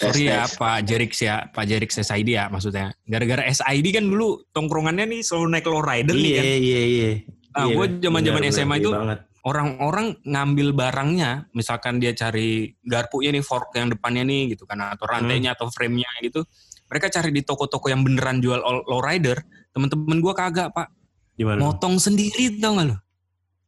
Sorry 0.00 0.24
ya. 0.26 0.48
Pak 0.48 0.78
Jerix 0.82 1.12
ya, 1.20 1.44
Pak 1.46 1.64
Jerix 1.64 1.90
SID 1.94 2.28
ya 2.30 2.48
maksudnya. 2.48 2.88
Gara-gara 3.04 3.44
SID 3.44 3.86
kan 3.90 4.04
dulu 4.04 4.40
tongkrongannya 4.50 5.04
nih 5.06 5.20
selalu 5.20 5.46
naik 5.52 5.66
low 5.66 5.80
rider 5.80 6.12
nih 6.12 6.24
Iya 6.24 6.36
kan. 6.36 6.44
iya 6.48 6.80
iya. 6.82 7.10
Nah, 7.50 7.64
Iya, 7.66 7.74
gue 7.74 7.86
zaman-zaman 8.00 8.42
SMA 8.48 8.76
itu 8.78 8.88
iya 8.88 8.96
banget. 8.96 9.18
orang-orang 9.42 10.06
ngambil 10.22 10.68
barangnya, 10.70 11.30
misalkan 11.50 11.98
dia 11.98 12.12
cari 12.12 12.48
garpunya 12.80 13.28
nih, 13.30 13.42
fork 13.42 13.74
yang 13.74 13.90
depannya 13.90 14.22
nih 14.22 14.54
gitu 14.54 14.64
kan, 14.64 14.78
atau 14.86 15.04
rantainya 15.04 15.52
atau 15.52 15.66
frame-nya 15.66 16.06
gitu. 16.22 16.46
Mereka 16.86 17.10
cari 17.10 17.30
di 17.30 17.42
toko-toko 17.42 17.86
yang 17.86 18.00
beneran 18.00 18.38
jual 18.38 18.58
low 18.62 18.98
rider. 18.98 19.42
Temen-temen 19.70 20.18
gue 20.18 20.32
kagak 20.32 20.70
pak, 20.70 20.88
Gimana? 21.34 21.58
motong 21.60 21.96
sendiri 21.96 22.56
tau 22.56 22.74
gak 22.74 22.86
lo? 22.88 22.96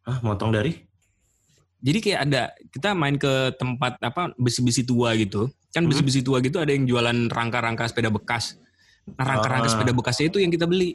Hah, 0.03 0.19
motong 0.21 0.51
dari? 0.51 0.75
Jadi 1.83 1.99
kayak 1.99 2.21
ada 2.23 2.43
kita 2.71 2.95
main 2.95 3.19
ke 3.19 3.31
tempat 3.55 3.99
apa 3.99 4.31
besi-besi 4.35 4.83
tua 4.83 5.15
gitu. 5.15 5.51
Kan 5.73 5.85
Hmm. 5.85 5.91
besi-besi 5.91 6.21
tua 6.21 6.39
gitu 6.39 6.61
ada 6.61 6.69
yang 6.69 6.85
jualan 6.85 7.29
rangka-rangka 7.29 7.89
sepeda 7.89 8.09
bekas. 8.09 8.61
Nah, 9.09 9.25
rangka-rangka 9.25 9.67
Ah. 9.67 9.73
sepeda 9.73 9.93
bekasnya 9.93 10.29
itu 10.29 10.39
yang 10.39 10.49
kita 10.49 10.65
beli. 10.65 10.95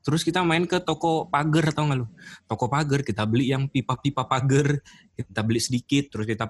Terus 0.00 0.22
kita 0.22 0.40
main 0.40 0.64
ke 0.64 0.78
toko 0.78 1.26
pagar 1.26 1.70
tau 1.70 1.84
gak 1.84 1.98
lu? 1.98 2.06
Toko 2.46 2.66
pagar 2.66 3.02
kita 3.02 3.26
beli 3.26 3.50
yang 3.50 3.66
pipa-pipa 3.66 4.24
pagar, 4.24 4.78
kita 5.12 5.40
beli 5.42 5.58
sedikit 5.58 6.08
terus 6.08 6.24
kita 6.24 6.48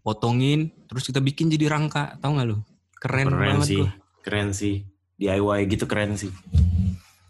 potongin, 0.00 0.70
terus 0.86 1.04
kita 1.04 1.18
bikin 1.18 1.46
jadi 1.46 1.68
rangka, 1.68 2.16
tau 2.18 2.34
gak 2.34 2.46
lu? 2.46 2.58
Keren, 2.96 3.26
Keren 3.28 3.38
banget 3.58 3.66
sih. 3.66 3.78
gua. 3.78 3.90
Keren 4.22 4.48
sih. 4.52 4.74
DIY 5.18 5.60
gitu 5.68 5.84
keren 5.86 6.14
sih. 6.14 6.30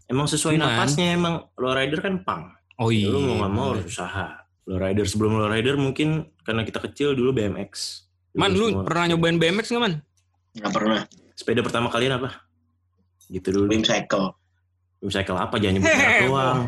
Emang 0.06 0.24
sesuai 0.24 0.56
Cuman- 0.56 0.68
napasnya 0.70 1.12
emang 1.12 1.48
lowrider 1.56 2.00
kan 2.00 2.20
pang. 2.20 2.42
Oh 2.76 2.88
iya. 2.88 3.08
Lu 3.08 3.20
mau 3.20 3.36
nggak 3.38 3.52
mau 3.52 3.66
harus 3.72 3.88
usaha. 3.88 4.44
Lowrider 4.64 5.04
sebelum 5.04 5.36
lowrider 5.36 5.76
mungkin 5.76 6.08
karena 6.40 6.62
kita 6.62 6.80
kecil 6.80 7.12
dulu 7.12 7.32
BMX. 7.32 8.04
Dulu 8.32 8.40
Man, 8.40 8.50
lu 8.52 8.66
semua- 8.70 8.84
pernah 8.84 9.04
nyobain 9.06 9.36
BMX 9.36 9.66
gak 9.68 9.82
man? 9.82 9.94
Nggak 10.52 10.72
pernah. 10.72 11.00
sepeda 11.32 11.60
pertama 11.60 11.88
kalian 11.88 12.16
apa? 12.16 12.44
Gitu 13.26 13.48
dulu. 13.50 13.68
Wim 13.68 13.82
cycle. 13.82 14.36
Cycle 15.02 15.34
apa 15.34 15.56
jangan 15.56 15.80
nyebut 15.80 15.92
doang. 16.22 16.58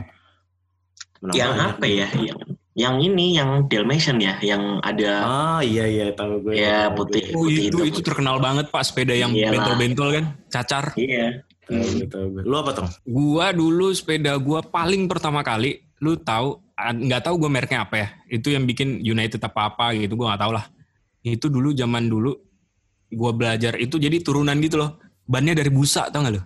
Menang 1.21 1.35
Yang 1.35 1.51
banyak. 1.51 1.69
apa 1.71 1.85
ya? 1.87 2.09
Yang, 2.11 2.39
yang 2.75 2.95
ini, 2.99 3.27
yang 3.33 3.51
Dalmatian 3.65 4.19
ya, 4.19 4.35
yang 4.41 4.63
ada 4.81 5.13
Ah 5.23 5.61
iya 5.61 5.85
iya 5.87 6.07
tahu 6.11 6.43
gue. 6.43 6.59
Ya, 6.59 6.91
putih. 6.91 7.23
gue. 7.23 7.33
Oh 7.33 7.45
Seperti 7.45 7.61
itu, 7.63 7.79
itu. 7.79 7.89
itu 7.89 8.01
terkenal 8.03 8.37
banget 8.39 8.67
pak, 8.69 8.83
sepeda 8.83 9.15
yang 9.15 9.31
bentol-bentol 9.31 10.09
kan, 10.13 10.25
cacar. 10.49 10.91
Iya. 10.95 11.45
Tahu 11.65 11.81
gue, 11.81 12.07
tahu 12.07 12.27
gue. 12.31 12.43
Lu 12.43 12.57
apa 12.59 12.71
tong? 12.73 12.89
Gua 13.05 13.47
dulu 13.51 13.89
sepeda 13.89 14.37
gua 14.37 14.61
paling 14.61 15.07
pertama 15.07 15.41
kali, 15.41 15.81
lu 15.99 16.19
tahu 16.19 16.61
ah, 16.75 16.91
nggak 16.91 17.23
tahu 17.23 17.39
gua 17.39 17.51
mereknya 17.51 17.87
apa 17.87 17.95
ya? 17.97 18.09
Itu 18.29 18.51
yang 18.51 18.65
bikin 18.65 19.01
United 19.01 19.39
apa 19.39 19.71
apa 19.71 19.95
gitu, 19.95 20.13
gua 20.15 20.35
nggak 20.35 20.43
tahu 20.43 20.53
lah. 20.53 20.67
Itu 21.25 21.49
dulu 21.49 21.73
zaman 21.73 22.13
dulu 22.13 22.37
gua 23.15 23.33
belajar 23.33 23.81
itu 23.81 23.97
jadi 23.97 24.21
turunan 24.21 24.61
gitu 24.61 24.77
loh. 24.77 25.01
Bannya 25.25 25.57
dari 25.57 25.73
busa 25.73 26.13
tau 26.13 26.21
gak 26.21 26.33
lu? 26.37 26.43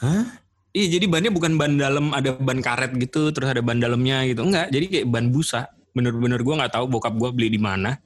Hah? 0.00 0.48
Iya 0.78 1.00
jadi 1.00 1.06
bannya 1.08 1.30
bukan 1.32 1.56
ban 1.56 1.80
dalam 1.80 2.12
ada 2.12 2.36
ban 2.36 2.60
karet 2.60 2.92
gitu 3.00 3.32
terus 3.32 3.48
ada 3.48 3.64
ban 3.64 3.80
dalamnya 3.80 4.28
gitu 4.28 4.44
enggak 4.44 4.68
jadi 4.68 4.84
kayak 4.86 5.06
ban 5.08 5.26
busa 5.32 5.64
bener-bener 5.96 6.38
gua 6.44 6.60
nggak 6.60 6.72
tahu 6.76 6.84
bokap 6.86 7.16
gua 7.16 7.32
beli 7.32 7.48
di 7.48 7.58
mana 7.58 7.96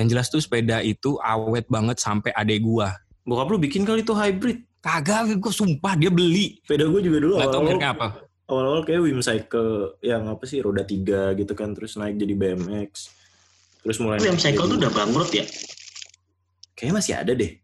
yang 0.00 0.08
jelas 0.08 0.32
tuh 0.32 0.40
sepeda 0.40 0.80
itu 0.80 1.20
awet 1.20 1.68
banget 1.68 2.00
sampai 2.00 2.32
adek 2.32 2.64
gua 2.64 2.96
Bokap 3.28 3.52
lu 3.52 3.60
bikin 3.60 3.84
kali 3.84 4.00
itu 4.00 4.16
hybrid. 4.16 4.64
kagak 4.80 5.36
gua 5.36 5.52
sumpah 5.52 5.94
dia 6.00 6.08
beli 6.08 6.56
Sepeda 6.64 6.88
gue 6.88 7.02
juga 7.04 7.18
dulu 7.20 7.34
nggak 7.36 7.50
tahu 7.52 7.62
mereknya 7.66 7.90
apa 7.92 8.06
awal-awal 8.48 8.80
kayak 8.88 9.00
Wim 9.04 9.20
Cycle 9.20 10.00
yang 10.00 10.24
apa 10.32 10.44
sih 10.48 10.58
roda 10.64 10.82
tiga 10.82 11.36
gitu 11.36 11.52
kan 11.52 11.76
terus 11.76 12.00
naik 12.00 12.16
jadi 12.16 12.34
BMX 12.34 13.12
terus 13.88 14.04
mulai 14.04 14.20
naik 14.20 14.36
cycle 14.36 14.68
tuh 14.68 14.76
udah 14.76 14.92
bangkrut 14.92 15.32
ya? 15.32 15.44
kayaknya 16.76 16.94
masih 17.00 17.14
ada 17.18 17.32
deh. 17.34 17.56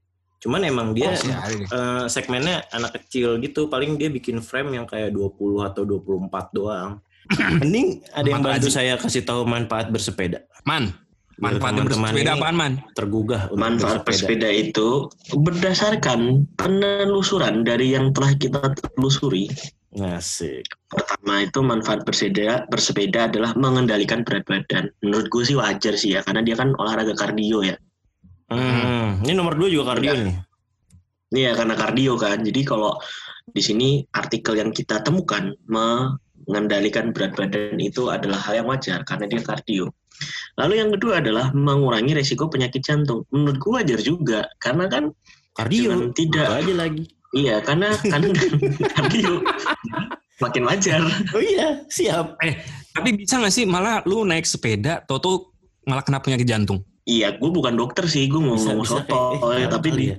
Cuman 0.42 0.60
emang 0.66 0.92
dia 0.92 1.14
Oh, 1.14 1.16
eh, 1.16 2.04
segmennya 2.10 2.66
anak 2.74 2.98
kecil 3.00 3.38
gitu. 3.38 3.70
Paling 3.70 3.94
dia 3.96 4.10
bikin 4.10 4.42
frame 4.42 4.76
yang 4.76 4.84
kayak 4.84 5.14
20 5.14 5.64
atau 5.64 5.86
24 5.86 6.50
doang. 6.52 6.98
Mending 7.62 8.04
ada 8.12 8.26
yang 8.28 8.42
Manfaat 8.44 8.60
bantu 8.60 8.68
saya 8.68 8.92
kasih 9.00 9.22
tahu 9.24 9.48
manfaat 9.48 9.88
bersepeda. 9.88 10.44
Man 10.68 10.92
Biar 11.34 11.56
manfaatnya 11.56 11.82
teman-teman 11.88 12.10
bersepeda 12.14 12.32
apaan 12.36 12.54
man? 12.54 12.72
tergugah 12.94 13.42
untuk 13.48 13.58
Manfaat 13.64 14.00
bersepeda. 14.04 14.44
bersepeda 14.44 14.48
itu 14.52 14.88
berdasarkan 15.32 16.20
penelusuran 16.54 17.64
dari 17.64 17.96
yang 17.96 18.12
telah 18.12 18.36
kita 18.36 18.60
telusuri. 18.94 19.48
Ngasih 19.94 20.66
Pertama 20.90 21.46
itu 21.46 21.58
manfaat 21.62 22.02
bersepeda 22.02 22.66
bersepeda 22.70 23.30
adalah 23.30 23.54
mengendalikan 23.54 24.22
berat 24.26 24.46
badan. 24.46 24.90
Menurut 25.02 25.26
gue 25.30 25.42
sih 25.46 25.56
wajar 25.58 25.94
sih 25.94 26.18
ya, 26.18 26.20
karena 26.22 26.42
dia 26.42 26.54
kan 26.58 26.74
olahraga 26.78 27.14
kardio 27.14 27.62
ya. 27.62 27.76
hmm. 28.52 29.24
ini 29.24 29.32
nomor 29.32 29.56
dua 29.56 29.72
juga 29.72 29.96
kardio 29.96 30.14
nih 30.20 30.36
Iya 31.34 31.50
karena 31.58 31.74
kardio 31.74 32.14
kan. 32.14 32.46
Jadi 32.46 32.60
kalau 32.62 32.94
di 33.50 33.58
sini 33.58 33.88
artikel 34.14 34.54
yang 34.54 34.70
kita 34.70 35.02
temukan 35.02 35.50
mengendalikan 35.66 37.10
berat 37.10 37.34
badan 37.34 37.80
itu 37.82 38.06
adalah 38.06 38.38
hal 38.38 38.62
yang 38.62 38.68
wajar 38.70 39.02
karena 39.02 39.26
dia 39.26 39.42
kardio. 39.42 39.90
Lalu 40.54 40.74
yang 40.78 40.90
kedua 40.94 41.18
adalah 41.18 41.50
mengurangi 41.50 42.14
resiko 42.14 42.46
penyakit 42.46 42.86
jantung. 42.86 43.26
Menurut 43.34 43.58
gue 43.58 43.72
wajar 43.74 43.98
juga 43.98 44.46
karena 44.62 44.86
kan 44.86 45.10
Kardio. 45.54 46.10
Tidak. 46.10 46.46
Aja 46.50 46.74
lagi. 46.74 47.06
Iya 47.34 47.60
karena 47.60 47.92
kan 47.98 48.22
kardio 48.96 49.42
makin 50.42 50.62
wajar. 50.66 51.00
Oh 51.30 51.42
iya, 51.42 51.82
siap. 51.86 52.38
Tapi 52.94 53.08
bisa 53.14 53.38
nggak 53.38 53.54
sih 53.54 53.64
malah 53.66 54.02
lu 54.06 54.26
naik 54.26 54.46
sepeda, 54.46 55.02
toto 55.06 55.54
malah 55.86 56.02
kena 56.02 56.18
penyakit 56.18 56.46
jantung? 56.46 56.82
Iya, 57.04 57.36
gue 57.36 57.50
bukan 57.52 57.76
dokter 57.76 58.08
sih, 58.08 58.32
gue 58.32 58.40
mau 58.40 58.56
ngomong 58.56 58.88
soto, 58.88 59.36
kayak- 59.44 59.60
eh, 59.60 59.68
tapi 59.68 59.88
kali 59.92 59.98
di, 60.00 60.06
ya. 60.08 60.16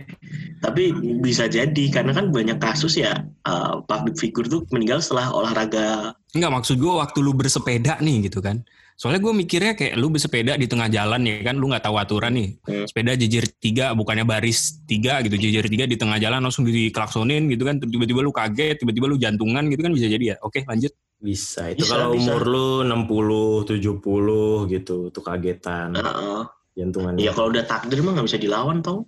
tapi 0.62 0.84
bisa 1.18 1.50
jadi 1.50 1.84
karena 1.90 2.14
kan 2.14 2.30
banyak 2.30 2.62
kasus 2.62 2.94
ya 2.94 3.26
uh, 3.50 3.82
public 3.90 4.22
figure 4.22 4.46
tuh 4.46 4.62
meninggal 4.70 5.02
setelah 5.02 5.34
olahraga. 5.34 6.14
Enggak 6.38 6.54
maksud 6.54 6.78
gue 6.78 6.94
waktu 6.94 7.18
lu 7.26 7.34
bersepeda 7.34 7.98
nih 8.06 8.30
gitu 8.30 8.38
kan. 8.38 8.62
Soalnya 8.96 9.20
gue 9.20 9.34
mikirnya 9.36 9.76
kayak 9.76 10.00
lu 10.00 10.08
bersepeda 10.08 10.56
di 10.56 10.72
tengah 10.72 10.88
jalan 10.88 11.20
ya 11.28 11.44
kan, 11.44 11.60
lu 11.60 11.68
nggak 11.68 11.84
tahu 11.84 12.00
aturan 12.00 12.32
nih. 12.32 12.50
Hmm. 12.64 12.88
Sepeda 12.88 13.12
jejer 13.20 13.44
tiga, 13.60 13.92
bukannya 13.92 14.24
baris 14.24 14.80
tiga 14.88 15.20
gitu, 15.20 15.36
jejer 15.36 15.68
tiga 15.68 15.84
di 15.84 16.00
tengah 16.00 16.16
jalan 16.16 16.40
langsung 16.40 16.64
diklaksonin 16.64 17.52
gitu 17.52 17.68
kan. 17.68 17.84
Tiba-tiba 17.84 18.24
lu 18.24 18.32
kaget, 18.32 18.80
tiba-tiba 18.80 19.12
lu 19.12 19.20
jantungan 19.20 19.68
gitu 19.68 19.84
kan 19.84 19.92
bisa 19.92 20.08
jadi 20.08 20.26
ya. 20.34 20.36
Oke 20.40 20.64
lanjut. 20.64 20.96
Bisa. 21.20 21.76
Itu 21.76 21.84
Bisa, 21.84 21.92
kalau 21.92 22.16
bisa. 22.16 22.24
umur 22.24 22.42
lu 22.48 22.70
60, 22.88 23.68
70 23.68 24.72
gitu, 24.72 24.98
tuh 25.12 25.24
kagetan. 25.24 25.92
Heeh. 25.96 26.42
Jantungan. 26.76 27.16
Iya 27.16 27.32
kalau 27.32 27.52
udah 27.56 27.64
takdir 27.64 28.04
mah 28.04 28.12
nggak 28.20 28.28
bisa 28.28 28.40
dilawan 28.40 28.84
tau. 28.84 29.08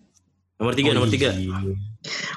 Nomor 0.57 0.73
tiga, 0.73 0.89
Oh, 0.89 0.95
nomor 0.95 1.09
tiga. 1.09 1.29
iya. 1.31 1.53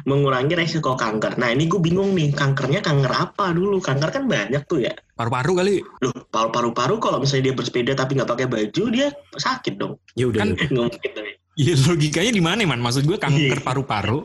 Mengurangi 0.04 0.52
resiko 0.52 0.92
kanker. 0.92 1.36
Nah 1.36 1.48
ini 1.48 1.64
gue 1.64 1.78
bingung 1.78 2.12
nih, 2.12 2.30
kankernya 2.30 2.80
kanker 2.80 3.08
apa 3.08 3.48
dulu? 3.50 3.80
Kanker 3.80 4.10
kan 4.10 4.24
banyak 4.26 4.60
tuh 4.66 4.82
ya. 4.82 4.92
Paru-paru 5.14 5.52
kali. 5.54 5.74
Loh, 6.00 6.12
paru-paru 6.28 6.96
kalau 6.98 7.16
misalnya 7.18 7.48
dia 7.48 7.54
bersepeda 7.54 7.92
tapi 7.94 8.14
nggak 8.14 8.28
pakai 8.28 8.46
baju, 8.46 8.82
dia 8.88 9.08
sakit 9.32 9.74
dong. 9.76 9.96
Ya 10.14 10.28
udah. 10.28 10.40
Kan-. 10.42 10.52
Nggak 10.54 10.84
mungkin 10.90 11.10
dong. 11.14 11.26
Iya 11.56 11.74
logikanya 11.82 12.32
di 12.32 12.42
mana 12.42 12.60
man? 12.64 12.80
Maksud 12.80 13.04
gue 13.04 13.16
kanker 13.16 13.56
Iya. 13.56 13.64
paru-paru. 13.64 14.20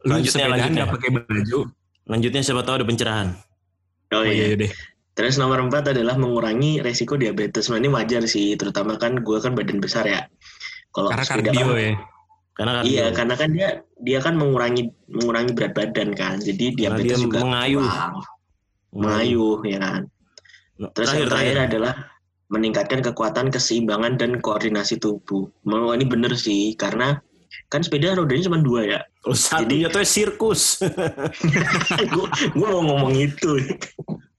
Lu 0.00 0.08
Lanjutnya, 0.08 0.30
sepedaan 0.32 0.50
lanjutnya. 0.56 0.74
nggak 0.76 0.90
pakai 0.92 1.10
baju. 1.12 1.58
Lanjutnya 2.06 2.40
siapa 2.40 2.62
tahu 2.62 2.74
ada 2.76 2.86
pencerahan. 2.86 3.28
Oh, 4.10 4.16
Oh 4.16 4.24
iya. 4.24 4.44
iya 4.48 4.56
deh. 4.56 4.70
Terus 5.12 5.36
nomor 5.36 5.58
empat 5.60 5.90
adalah 5.90 6.14
mengurangi 6.14 6.78
resiko 6.78 7.14
diabetes. 7.14 7.66
Nah 7.66 7.76
ini 7.76 7.88
wajar 7.88 8.24
sih, 8.24 8.54
terutama 8.54 8.94
kan 8.94 9.18
gue 9.18 9.38
kan 9.38 9.52
badan 9.52 9.78
besar 9.78 10.06
ya. 10.06 10.22
Kalau 10.88 11.10
Karena 11.10 11.24
sepeda 11.24 11.50
kardio 11.50 11.66
kan- 11.68 11.76
ya. 11.76 11.92
Karena 12.54 12.80
kan 12.80 12.82
Iya, 12.84 13.06
karena 13.14 13.34
kan 13.38 13.48
dia 13.54 13.68
dia 14.00 14.18
kan 14.20 14.34
mengurangi 14.36 14.90
mengurangi 15.08 15.52
berat 15.56 15.72
badan 15.76 16.12
kan. 16.12 16.36
Jadi 16.42 16.76
diabetes 16.76 17.18
dia 17.20 17.24
juga 17.24 17.38
mengayuh. 17.44 17.86
kurang. 17.86 18.14
mengayuh 18.90 19.58
ya 19.62 19.78
kan. 19.78 20.02
Nah, 20.82 20.90
Terus 20.96 21.08
terakhir, 21.14 21.20
yang 21.22 21.30
terakhir 21.30 21.54
terakhir. 21.54 21.70
adalah 21.70 21.94
meningkatkan 22.50 23.00
kekuatan 23.06 23.46
keseimbangan 23.54 24.18
dan 24.18 24.30
koordinasi 24.42 24.98
tubuh. 24.98 25.46
Mau 25.62 25.94
ini 25.94 26.02
bener 26.02 26.34
sih, 26.34 26.74
karena 26.74 27.22
kan 27.70 27.86
sepeda 27.86 28.18
rodanya 28.18 28.50
cuma 28.50 28.58
dua 28.58 28.80
ya. 28.82 29.00
Kalau 29.22 29.36
satunya 29.38 29.86
tuh 29.86 30.02
sirkus. 30.02 30.82
gue 32.58 32.66
mau 32.66 32.82
ngomong 32.82 33.14
itu. 33.14 33.62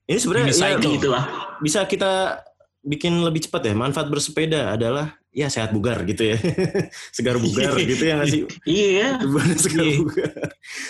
Ini 0.04 0.20
sebenarnya 0.20 0.52
ya. 0.52 0.76
Gitu 0.76 1.08
lah. 1.08 1.56
bisa 1.64 1.88
kita 1.88 2.44
bikin 2.84 3.24
lebih 3.24 3.48
cepat 3.48 3.72
ya. 3.72 3.74
Manfaat 3.78 4.12
bersepeda 4.12 4.76
adalah 4.76 5.16
ya 5.32 5.48
sehat 5.48 5.72
bugar 5.72 6.04
gitu 6.04 6.36
ya. 6.36 6.38
Segar 7.16 7.40
bugar 7.40 7.74
gitu 7.92 8.04
ya 8.04 8.14
nggak 8.20 8.30
sih? 8.30 8.42
Iya. 8.68 9.08
Segar 9.64 9.84
Iya. 9.88 9.98
bugar. 10.04 10.32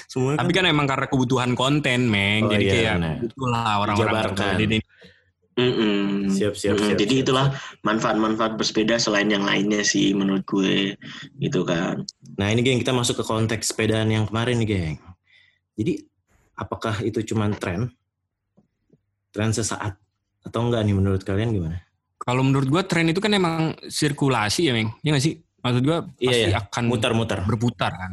Semua 0.09 0.31
Tapi 0.35 0.51
kan 0.51 0.65
emang 0.65 0.89
karena 0.89 1.05
kebutuhan 1.07 1.53
konten, 1.53 2.09
Meng. 2.09 2.49
Oh, 2.49 2.51
Jadi 2.53 2.65
iya, 2.65 2.73
kayak 2.73 2.93
benar. 2.97 3.15
butuh 3.21 3.47
lah 3.47 3.73
orang-orang. 3.79 4.57
Jadi 4.57 4.77
Mm-mm. 5.51 6.31
Siap, 6.31 6.55
siap, 6.55 6.79
Jadi 6.79 7.05
siap, 7.11 7.23
itulah 7.27 7.51
manfaat-manfaat 7.83 8.55
bersepeda 8.55 8.95
selain 8.95 9.27
yang 9.27 9.43
lainnya 9.43 9.83
sih 9.83 10.15
menurut 10.15 10.47
gue 10.47 10.95
gitu 11.43 11.67
kan. 11.67 12.07
Nah 12.39 12.47
ini 12.49 12.63
geng 12.63 12.79
kita 12.79 12.95
masuk 12.95 13.19
ke 13.19 13.25
konteks 13.27 13.75
sepedaan 13.75 14.07
yang 14.09 14.23
kemarin 14.25 14.63
nih 14.63 14.67
geng. 14.71 14.97
Jadi 15.75 16.07
apakah 16.55 17.03
itu 17.03 17.19
cuma 17.27 17.51
tren? 17.51 17.91
Tren 19.35 19.51
sesaat? 19.51 19.99
Atau 20.41 20.63
enggak 20.65 20.87
nih 20.87 20.95
menurut 20.95 21.21
kalian 21.21 21.51
gimana? 21.51 21.83
Kalau 22.31 22.47
menurut 22.47 22.71
gua 22.71 22.87
tren 22.87 23.11
itu 23.11 23.19
kan 23.19 23.35
emang 23.35 23.75
sirkulasi 23.91 24.71
ya, 24.71 24.73
Meng. 24.73 24.87
Iya 25.03 25.09
nggak 25.11 25.23
sih? 25.27 25.35
Maksud 25.59 25.83
gua 25.83 26.07
Iya, 26.15 26.29
pasti 26.31 26.47
iya. 26.47 26.59
akan 26.63 26.83
Mutar-mutar. 26.87 27.43
berputar 27.43 27.91
kan. 27.91 28.11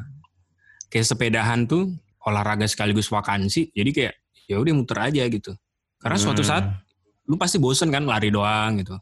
Kayak 0.90 1.06
sepedahan 1.06 1.70
tuh 1.70 1.94
olahraga 2.26 2.66
sekaligus 2.66 3.06
vakansi. 3.06 3.70
Jadi 3.70 3.90
kayak 3.94 4.14
ya 4.50 4.58
udah 4.58 4.74
muter 4.74 4.98
aja 4.98 5.22
gitu. 5.30 5.54
Karena 6.02 6.18
suatu 6.18 6.42
Hmm. 6.42 6.50
saat 6.50 6.64
lu 7.30 7.38
pasti 7.38 7.62
bosen 7.62 7.94
kan 7.94 8.02
lari 8.02 8.34
doang 8.34 8.82
gitu. 8.82 8.98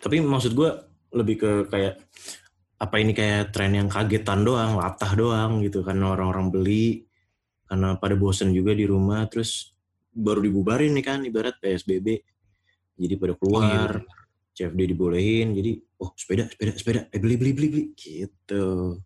Tapi 0.00 0.24
maksud 0.24 0.56
gue 0.56 0.70
lebih 1.12 1.36
ke 1.36 1.50
kayak 1.68 2.00
apa 2.80 2.96
ini 2.96 3.12
kayak 3.12 3.52
tren 3.52 3.76
yang 3.76 3.92
kagetan 3.92 4.48
doang, 4.48 4.80
latah 4.80 5.12
doang 5.12 5.60
gitu 5.60 5.84
karena 5.84 6.16
orang-orang 6.16 6.48
beli 6.48 7.04
karena 7.68 8.00
pada 8.00 8.16
bosen 8.16 8.56
juga 8.56 8.72
di 8.72 8.88
rumah 8.88 9.28
terus 9.28 9.76
baru 10.08 10.40
dibubarin 10.40 10.96
nih 10.96 11.04
kan 11.04 11.20
ibarat 11.20 11.60
PSBB. 11.60 12.24
Jadi 12.94 13.14
pada 13.18 13.34
keluar, 13.34 13.90
CFD 14.54 14.80
dibolehin 14.86 15.50
jadi 15.50 15.82
oh 15.98 16.14
sepeda 16.14 16.46
sepeda 16.46 16.72
sepeda 16.78 17.00
eh 17.10 17.18
beli 17.18 17.34
beli 17.34 17.52
beli 17.52 17.68
beli 17.68 17.84
gitu. 17.94 18.98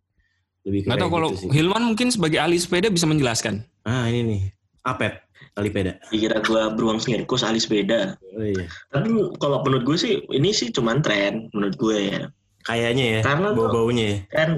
Lebih 0.69 0.81
ke 0.85 0.87
Nggak 0.87 0.99
tahu 0.99 1.09
kayak 1.09 1.17
kalau 1.17 1.29
gitu 1.33 1.41
sih. 1.41 1.49
Hilman 1.51 1.83
mungkin 1.87 2.09
sebagai 2.13 2.39
ahli 2.39 2.57
sepeda 2.61 2.93
bisa 2.93 3.09
menjelaskan. 3.09 3.65
Ah 3.83 4.05
ini 4.07 4.21
nih, 4.23 4.43
Apet, 4.85 5.25
tali 5.57 5.73
peda. 5.73 5.97
Dikira 6.13 6.45
gue 6.45 6.63
beruang 6.77 7.01
sirkus 7.01 7.41
ahli 7.41 7.57
sepeda. 7.57 8.21
Oh 8.37 8.45
iya. 8.45 8.69
Tapi 8.93 9.09
kalau 9.41 9.65
menurut 9.65 9.89
gue 9.89 9.97
sih 9.97 10.13
ini 10.29 10.53
sih 10.53 10.69
cuman 10.69 11.01
tren 11.01 11.49
menurut 11.57 11.77
gue 11.81 11.97
ya. 12.13 12.23
Kayaknya 12.69 13.05
ya, 13.09 13.21
Karena 13.25 13.57
tuh- 13.57 13.65
bau-baunya 13.65 14.05
ya. 14.05 14.19
Kan 14.29 14.49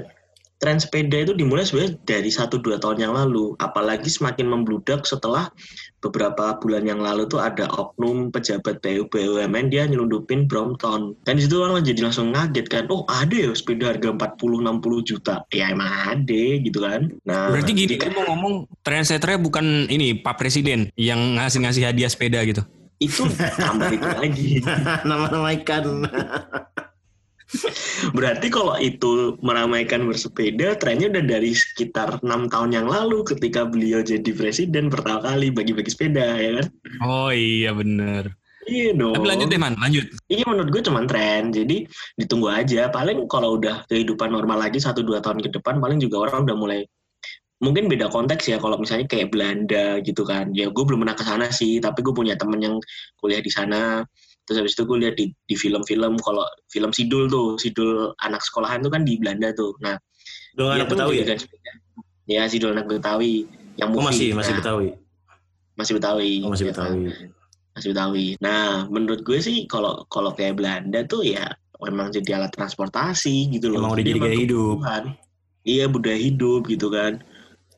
tren 0.61 0.77
sepeda 0.77 1.25
itu 1.25 1.33
dimulai 1.33 1.65
sebenarnya 1.65 1.97
dari 2.05 2.29
1-2 2.29 2.77
tahun 2.77 3.01
yang 3.01 3.17
lalu. 3.17 3.57
Apalagi 3.57 4.07
semakin 4.13 4.45
membludak 4.45 5.09
setelah 5.09 5.49
beberapa 6.05 6.57
bulan 6.61 6.85
yang 6.85 7.01
lalu 7.01 7.25
tuh 7.25 7.41
ada 7.41 7.65
oknum 7.73 8.29
pejabat 8.29 8.77
PU 8.85 9.09
BUMN 9.09 9.73
dia 9.73 9.89
nyelundupin 9.89 10.45
Brompton. 10.45 11.17
Dan 11.25 11.41
di 11.41 11.49
situ 11.49 11.57
orang 11.57 11.81
jadi 11.81 12.05
langsung 12.05 12.37
ngaget 12.37 12.69
kan. 12.69 12.85
Oh 12.93 13.09
ada 13.09 13.33
ya 13.33 13.49
sepeda 13.57 13.89
harga 13.89 14.13
40-60 14.13 15.09
juta. 15.09 15.35
Ya 15.49 15.73
emang 15.73 15.89
ada 15.89 16.43
gitu 16.61 16.79
kan. 16.85 17.09
Nah, 17.25 17.49
Berarti 17.49 17.71
gini, 17.73 17.97
kan 17.97 18.13
mau 18.13 18.29
ngomong 18.29 18.69
trendsetternya 18.85 19.41
bukan 19.41 19.89
ini 19.89 20.13
Pak 20.13 20.37
Presiden 20.37 20.93
yang 20.93 21.41
ngasih-ngasih 21.41 21.89
hadiah 21.89 22.09
sepeda 22.13 22.45
gitu. 22.45 22.61
itu 23.01 23.25
tambah 23.57 23.89
itu 23.89 24.05
lagi. 24.05 24.49
Nama-nama 25.09 25.57
ikan. 25.57 26.05
Berarti 28.17 28.47
kalau 28.47 28.75
itu 28.79 29.35
meramaikan 29.43 30.07
bersepeda, 30.07 30.75
trennya 30.79 31.11
udah 31.11 31.23
dari 31.23 31.51
sekitar 31.51 32.23
enam 32.23 32.47
tahun 32.47 32.71
yang 32.71 32.87
lalu 32.87 33.23
ketika 33.27 33.67
beliau 33.67 33.99
jadi 34.01 34.31
presiden 34.31 34.87
pertama 34.87 35.23
kali 35.23 35.51
bagi-bagi 35.51 35.91
sepeda, 35.91 36.37
ya 36.39 36.61
kan? 36.61 36.67
Oh 37.03 37.29
iya 37.31 37.75
bener. 37.75 38.31
Iya 38.69 38.93
dong. 38.93 39.17
Tapi 39.17 39.27
lanjut 39.27 39.47
deh 39.49 39.59
man, 39.59 39.75
lanjut. 39.81 40.05
Iya 40.29 40.45
menurut 40.45 40.69
gue 40.69 40.81
cuman 40.85 41.05
tren, 41.09 41.49
jadi 41.49 41.77
ditunggu 42.15 42.47
aja. 42.47 42.87
Paling 42.93 43.25
kalau 43.25 43.57
udah 43.57 43.83
kehidupan 43.89 44.31
normal 44.31 44.61
lagi 44.61 44.77
satu 44.77 45.01
dua 45.01 45.19
tahun 45.19 45.41
ke 45.41 45.49
depan, 45.59 45.81
paling 45.81 45.97
juga 45.97 46.29
orang 46.29 46.45
udah 46.47 46.57
mulai 46.57 46.81
mungkin 47.61 47.85
beda 47.85 48.09
konteks 48.09 48.49
ya 48.49 48.57
kalau 48.57 48.73
misalnya 48.81 49.05
kayak 49.05 49.29
Belanda 49.29 50.01
gitu 50.01 50.25
kan 50.25 50.49
ya 50.49 50.73
gue 50.73 50.81
belum 50.81 51.05
pernah 51.05 51.13
ke 51.13 51.21
sana 51.21 51.53
sih 51.53 51.77
tapi 51.77 52.01
gue 52.01 52.09
punya 52.09 52.33
temen 52.33 52.57
yang 52.57 52.75
kuliah 53.21 53.37
di 53.37 53.53
sana 53.53 54.01
terus 54.45 54.57
habis 54.61 54.73
itu 54.73 54.83
gue 54.83 54.97
lihat 54.97 55.15
di, 55.15 55.25
di 55.47 55.55
film-film 55.55 56.17
kalau 56.19 56.43
film 56.73 56.91
Sidul 56.91 57.29
tuh 57.29 57.55
Sidul 57.61 58.11
anak 58.25 58.41
sekolahan 58.41 58.81
tuh 58.81 58.91
kan 58.91 59.05
di 59.05 59.15
Belanda 59.21 59.53
tuh 59.53 59.77
nah 59.79 59.95
dia 60.57 60.83
anak 60.83 60.89
Betawi 60.89 61.15
ya? 61.23 61.35
ya 62.27 62.43
Sidul 62.49 62.73
anak 62.75 62.89
Betawi 62.89 63.47
yang 63.79 63.89
Oh 63.95 64.03
movie 64.03 64.07
masih, 64.11 64.29
masih 64.35 64.51
Nah, 64.53 64.59
Betawi. 64.59 64.87
masih 65.79 65.93
Betawi 65.97 66.31
Oh 66.43 66.49
masih 66.51 66.65
ya 66.67 66.73
kan? 66.75 66.91
Betawi. 66.91 67.03
masih 67.71 67.87
Betawi. 67.95 68.27
Nah, 68.43 68.83
menurut 68.91 69.23
gue 69.23 69.39
sih 69.39 69.63
kalau 69.63 70.03
kalau 70.11 70.35
kayak 70.35 70.59
Belanda 70.59 71.07
tuh 71.07 71.23
ya 71.23 71.47
memang 71.81 72.11
jadi 72.13 72.37
alat 72.37 72.51
transportasi 72.53 73.49
gitu 73.49 73.71
loh. 73.71 73.87
Emang 73.87 73.95
udah 73.95 74.03
jadi 74.03 74.19
gaya 74.19 74.37
hidup. 74.37 74.77
Iya 75.61 75.85
budaya 75.87 76.19
hidup 76.19 76.67
gitu 76.67 76.91
kan. 76.91 77.23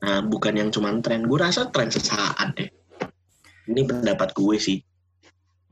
Nah, 0.03 0.19
bukan 0.25 0.53
yang 0.59 0.69
cuman 0.73 0.99
tren. 0.99 1.23
Gue 1.29 1.39
rasa 1.39 1.69
tren 1.71 1.93
sesaat 1.93 2.57
deh. 2.57 2.67
Ini 3.69 3.81
pendapat 3.87 4.35
gue 4.35 4.55
sih. 4.59 4.81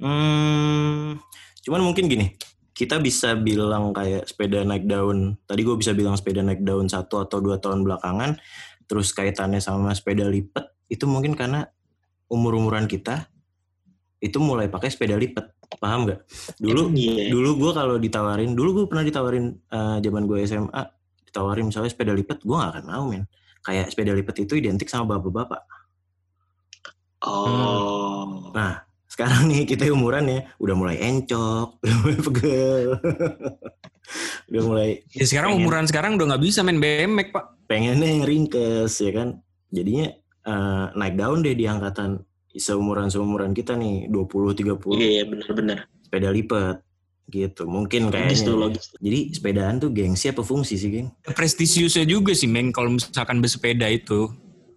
Hmm, 0.01 1.21
cuman 1.61 1.81
mungkin 1.85 2.09
gini, 2.09 2.33
kita 2.73 2.97
bisa 2.97 3.37
bilang 3.37 3.93
kayak 3.93 4.25
sepeda 4.25 4.65
naik 4.65 4.89
daun. 4.89 5.37
Tadi 5.45 5.61
gue 5.61 5.77
bisa 5.77 5.93
bilang 5.93 6.17
sepeda 6.17 6.41
naik 6.41 6.65
daun 6.65 6.89
satu 6.89 7.21
atau 7.21 7.37
dua 7.37 7.61
tahun 7.61 7.85
belakangan. 7.85 8.41
Terus 8.89 9.13
kaitannya 9.13 9.61
sama 9.61 9.93
sepeda 9.93 10.25
lipat 10.25 10.73
itu 10.91 11.05
mungkin 11.07 11.37
karena 11.37 11.69
umur-umuran 12.27 12.89
kita 12.89 13.29
itu 14.17 14.41
mulai 14.41 14.67
pakai 14.67 14.89
sepeda 14.89 15.13
lipat. 15.13 15.53
Paham 15.79 16.09
nggak? 16.09 16.19
Dulu 16.59 16.91
iya. 16.97 17.31
dulu 17.31 17.61
gue 17.61 17.71
kalau 17.71 17.95
ditawarin, 18.01 18.57
dulu 18.57 18.83
gue 18.83 18.85
pernah 18.89 19.05
ditawarin 19.05 19.45
eh, 19.55 19.97
zaman 20.03 20.23
gue 20.27 20.43
SMA, 20.43 20.83
ditawarin 21.29 21.69
misalnya 21.69 21.93
sepeda 21.93 22.11
lipat, 22.11 22.43
gue 22.43 22.55
gak 22.57 22.71
akan 22.75 22.85
mau 22.89 23.05
men. 23.07 23.23
Kayak 23.61 23.93
sepeda 23.93 24.11
lipat 24.17 24.35
itu 24.43 24.57
identik 24.57 24.89
sama 24.89 25.15
bapak-bapak. 25.15 25.61
Oh. 27.21 28.51
Nah, 28.51 28.83
sekarang 29.12 29.43
nih 29.45 29.67
kita 29.67 29.91
umuran 29.91 30.24
ya 30.26 30.39
udah 30.56 30.71
mulai 30.74 30.97
encok, 30.97 31.67
udah 31.84 31.95
mulai 32.00 32.17
pegel, 32.21 32.89
udah 34.47 34.63
mulai 34.63 34.89
Ya 35.12 35.26
sekarang 35.26 35.52
Pengen. 35.52 35.62
umuran 35.62 35.86
sekarang 35.86 36.12
udah 36.15 36.26
nggak 36.32 36.43
bisa 36.43 36.60
main 36.62 36.80
BMX 36.80 37.28
pak. 37.30 37.45
pengennya 37.65 38.08
yang 38.10 38.24
ringkes 38.24 38.93
ya 38.97 39.12
kan. 39.13 39.30
Jadinya 39.67 40.08
eh, 40.43 40.86
naik 40.93 41.15
daun 41.15 41.39
deh 41.39 41.52
di 41.52 41.63
angkatan 41.63 42.19
seumuran 42.52 43.08
seumuran 43.08 43.52
kita 43.52 43.76
nih 43.76 44.08
20 44.08 44.52
30 44.52 45.00
Iya, 45.00 45.08
iya 45.10 45.24
bener-bener. 45.24 45.88
sepeda 46.02 46.28
lipat 46.30 46.76
gitu. 47.28 47.63
Mungkin 47.63 48.12
Logis 48.12 48.43
tuh, 48.43 48.60
kayaknya. 48.60 48.63
logis. 48.67 48.86
Jadi 48.97 49.19
sepedaan 49.32 49.76
tuh 49.78 49.89
gengsi 49.89 50.28
apa 50.28 50.43
fungsi 50.43 50.76
sih, 50.76 50.89
geng? 50.89 51.08
Prestisiusnya 51.24 52.04
juga 52.04 52.36
sih 52.36 52.52
Meng 52.52 52.76
kalau 52.76 52.91
misalkan 52.91 53.39
bersepeda 53.39 53.88
itu. 53.88 54.28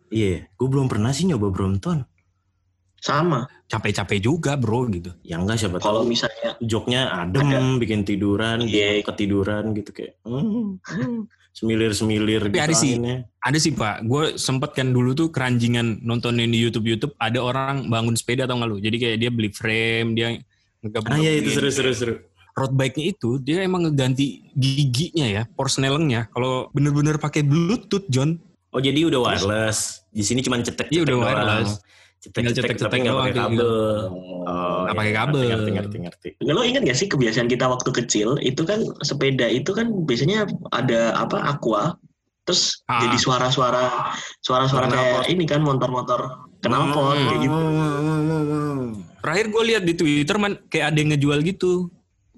Iya, 0.09 0.47
gue 0.49 0.69
belum 0.71 0.87
pernah 0.87 1.11
sih 1.11 1.27
nyoba 1.27 1.51
Brompton. 1.51 2.07
Sama. 3.05 3.45
Capek-capek 3.69 4.17
juga 4.17 4.57
bro 4.57 4.89
gitu. 4.89 5.13
Ya 5.21 5.37
enggak 5.37 5.61
siapa 5.61 5.77
Kalau 5.77 6.09
misalnya 6.09 6.57
joknya 6.65 7.13
adem, 7.13 7.77
bikin 7.77 8.01
tiduran, 8.01 8.65
Iya. 8.65 9.05
ketiduran 9.05 9.77
gitu 9.77 9.93
kayak 9.93 10.17
hmm, 10.25 10.81
hmm, 10.81 11.21
semilir-semilir 11.53 12.49
Tapi 12.49 12.57
gitu 12.57 12.65
ada 12.65 12.73
sih. 12.73 12.97
Ada 13.45 13.59
sih 13.61 13.77
pak, 13.77 14.09
gue 14.09 14.41
sempet 14.41 14.73
kan 14.73 14.89
dulu 14.89 15.13
tuh 15.13 15.29
keranjingan 15.29 16.01
nontonin 16.01 16.49
di 16.49 16.57
YouTube 16.57 16.89
YouTube 16.89 17.13
ada 17.21 17.45
orang 17.45 17.93
bangun 17.93 18.17
sepeda 18.17 18.49
tau 18.49 18.57
gak 18.57 18.73
lu? 18.73 18.81
Jadi 18.81 18.97
kayak 18.97 19.17
dia 19.21 19.29
beli 19.29 19.53
frame, 19.53 20.09
dia 20.17 20.41
ngegabung. 20.81 21.13
Ah 21.13 21.21
iya 21.21 21.45
itu 21.45 21.53
seru-seru 21.53 21.93
seru. 21.93 22.15
Road 22.55 22.73
bike-nya 22.73 23.05
itu 23.13 23.37
dia 23.43 23.67
emang 23.67 23.85
ngeganti 23.85 24.49
giginya 24.57 25.27
ya, 25.29 25.43
porsnelengnya. 25.59 26.31
Kalau 26.33 26.73
bener-bener 26.73 27.21
pakai 27.21 27.43
Bluetooth 27.45 28.07
John, 28.09 28.39
Oh 28.75 28.83
jadi 28.83 29.07
udah 29.07 29.23
wireless. 29.23 30.03
Di 30.11 30.27
sini 30.27 30.43
cuma 30.43 30.59
cetek 30.59 30.91
Iya, 30.91 31.07
udah 31.07 31.17
wireless. 31.23 31.79
Tinggal 32.31 32.53
Cetek-cetek 32.53 32.79
tapi 32.81 32.97
nggak 33.03 33.15
pakai 33.15 33.33
tinggal. 33.33 33.49
kabel. 33.51 33.73
Oh. 34.45 34.81
Nggak 34.81 34.89
iya, 34.89 34.93
pakai 34.97 35.15
kabel. 35.15 35.41
Ngerti, 35.45 35.71
ngerti, 35.71 35.97
ngerti. 36.01 36.29
Lo 36.47 36.61
ingat 36.61 36.83
gak 36.83 36.97
sih 36.97 37.07
kebiasaan 37.07 37.49
kita 37.49 37.65
waktu 37.67 37.91
kecil 37.93 38.41
itu 38.41 38.63
kan 38.63 38.81
sepeda 39.01 39.45
itu 39.45 39.71
kan 39.71 39.93
biasanya 40.05 40.45
ada 40.71 41.13
apa 41.15 41.37
aqua 41.45 41.97
terus 42.45 42.85
Ah. 42.85 43.01
jadi 43.01 43.17
suara-suara 43.17 44.13
suara-suara 44.39 44.85
kayak 44.87 45.29
ini 45.29 45.45
kan 45.45 45.61
motor-motor 45.61 46.29
knalpot 46.61 47.17
Hmm. 47.17 47.25
kayak 47.27 47.41
gitu. 47.41 47.57
terakhir 49.19 49.47
gue 49.49 49.63
lihat 49.65 49.83
di 49.83 49.95
Twitter 49.95 50.37
man 50.37 50.61
kayak 50.67 50.93
ada 50.93 50.99
yang 50.99 51.11
ngejual 51.13 51.41
gitu. 51.43 51.89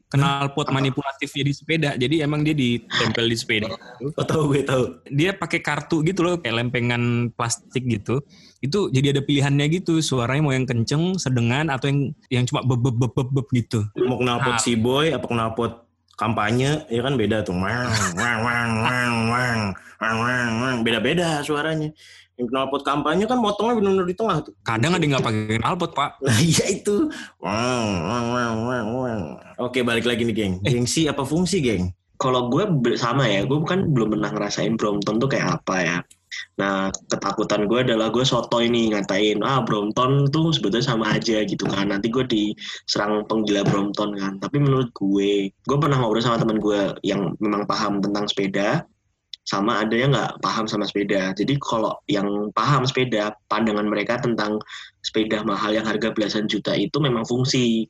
Knalpot 0.06 0.70
manipulatifnya 0.70 1.42
di 1.42 1.52
sepeda. 1.52 1.90
Jadi 1.98 2.22
emang 2.22 2.46
dia 2.46 2.54
ditempel 2.54 3.26
di 3.26 3.34
sepeda. 3.34 3.66
Oh 4.14 4.22
tahu 4.22 4.54
gue 4.54 4.62
tahu. 4.62 5.02
Dia 5.10 5.34
pakai 5.34 5.58
kartu 5.58 6.06
gitu 6.06 6.22
loh, 6.22 6.38
kayak 6.38 6.62
lempengan 6.62 7.34
plastik 7.34 7.82
gitu. 7.90 8.22
Itu 8.62 8.86
jadi 8.94 9.18
ada 9.18 9.22
pilihannya 9.26 9.66
gitu. 9.82 9.98
Suaranya 9.98 10.46
mau 10.46 10.54
yang 10.54 10.62
kenceng, 10.62 11.18
sedengan, 11.18 11.74
atau 11.74 11.90
yang 11.90 11.98
yang 12.30 12.44
cuma 12.46 12.62
beb 12.62 12.78
beb 12.86 12.94
beb 13.02 13.28
beb, 13.34 13.46
gitu. 13.50 13.82
Mau 14.06 14.22
knalpot 14.22 14.54
Ah. 14.56 14.62
si 14.62 14.78
boy 14.78 15.10
apa 15.10 15.26
knalpot 15.26 15.82
kampanye 16.14 16.86
ya 16.86 17.00
kan 17.02 17.18
beda 17.18 17.42
tuh. 17.42 17.58
Wang, 17.58 17.90
wang, 18.14 18.38
wang, 18.46 18.70
wang, 18.86 19.14
wang, 19.28 19.60
wang, 19.98 20.16
wang, 20.22 20.50
wang. 20.62 20.76
Beda-beda 20.86 21.42
suaranya. 21.42 21.90
Yang 22.36 22.48
knalpot 22.52 22.82
kampanye 22.84 23.24
kan 23.24 23.40
motongnya 23.40 23.80
benar-benar 23.80 24.06
di 24.08 24.16
tengah 24.16 24.36
tuh. 24.44 24.54
Kadang 24.60 24.92
ada 24.92 25.00
yang 25.00 25.12
nggak 25.16 25.24
pakai 25.24 25.56
knalpot 25.56 25.90
pak. 25.96 26.10
Nah 26.20 26.38
iya 26.40 26.64
itu. 26.68 27.08
Oke 29.56 29.80
balik 29.80 30.04
lagi 30.04 30.28
nih 30.28 30.36
geng. 30.36 30.54
Gengsi 30.60 31.08
apa 31.08 31.24
fungsi 31.24 31.64
geng? 31.64 31.88
Kalau 32.16 32.48
gue 32.48 32.64
sama 32.96 33.28
ya, 33.28 33.44
gue 33.44 33.60
kan 33.68 33.92
belum 33.92 34.16
pernah 34.16 34.32
ngerasain 34.32 34.80
Brompton 34.80 35.20
tuh 35.20 35.28
kayak 35.28 35.60
apa 35.60 35.76
ya. 35.84 35.98
Nah, 36.56 36.88
ketakutan 37.12 37.68
gue 37.68 37.84
adalah 37.84 38.08
gue 38.08 38.24
soto 38.24 38.56
ini 38.60 38.88
ngatain, 38.88 39.44
ah 39.44 39.60
Brompton 39.60 40.24
tuh 40.32 40.48
sebetulnya 40.48 40.96
sama 40.96 41.12
aja 41.12 41.44
gitu 41.44 41.68
kan. 41.68 41.92
Nanti 41.92 42.08
gue 42.08 42.24
diserang 42.24 43.20
penggila 43.28 43.68
Brompton 43.68 44.16
kan. 44.16 44.40
Tapi 44.40 44.56
menurut 44.56 44.88
gue, 44.96 45.52
gue 45.52 45.76
pernah 45.76 46.00
ngobrol 46.00 46.24
sama 46.24 46.40
teman 46.40 46.56
gue 46.56 46.96
yang 47.04 47.36
memang 47.36 47.68
paham 47.68 48.00
tentang 48.00 48.24
sepeda, 48.32 48.88
sama 49.46 49.86
ada 49.86 49.94
yang 49.94 50.10
nggak 50.10 50.42
paham 50.42 50.66
sama 50.66 50.84
sepeda. 50.90 51.30
Jadi 51.38 51.54
kalau 51.62 51.94
yang 52.10 52.50
paham 52.50 52.82
sepeda, 52.82 53.30
pandangan 53.46 53.86
mereka 53.86 54.18
tentang 54.18 54.58
sepeda 55.06 55.46
mahal 55.46 55.70
yang 55.70 55.86
harga 55.86 56.10
belasan 56.10 56.50
juta 56.50 56.74
itu 56.74 56.98
memang 56.98 57.22
fungsi. 57.22 57.86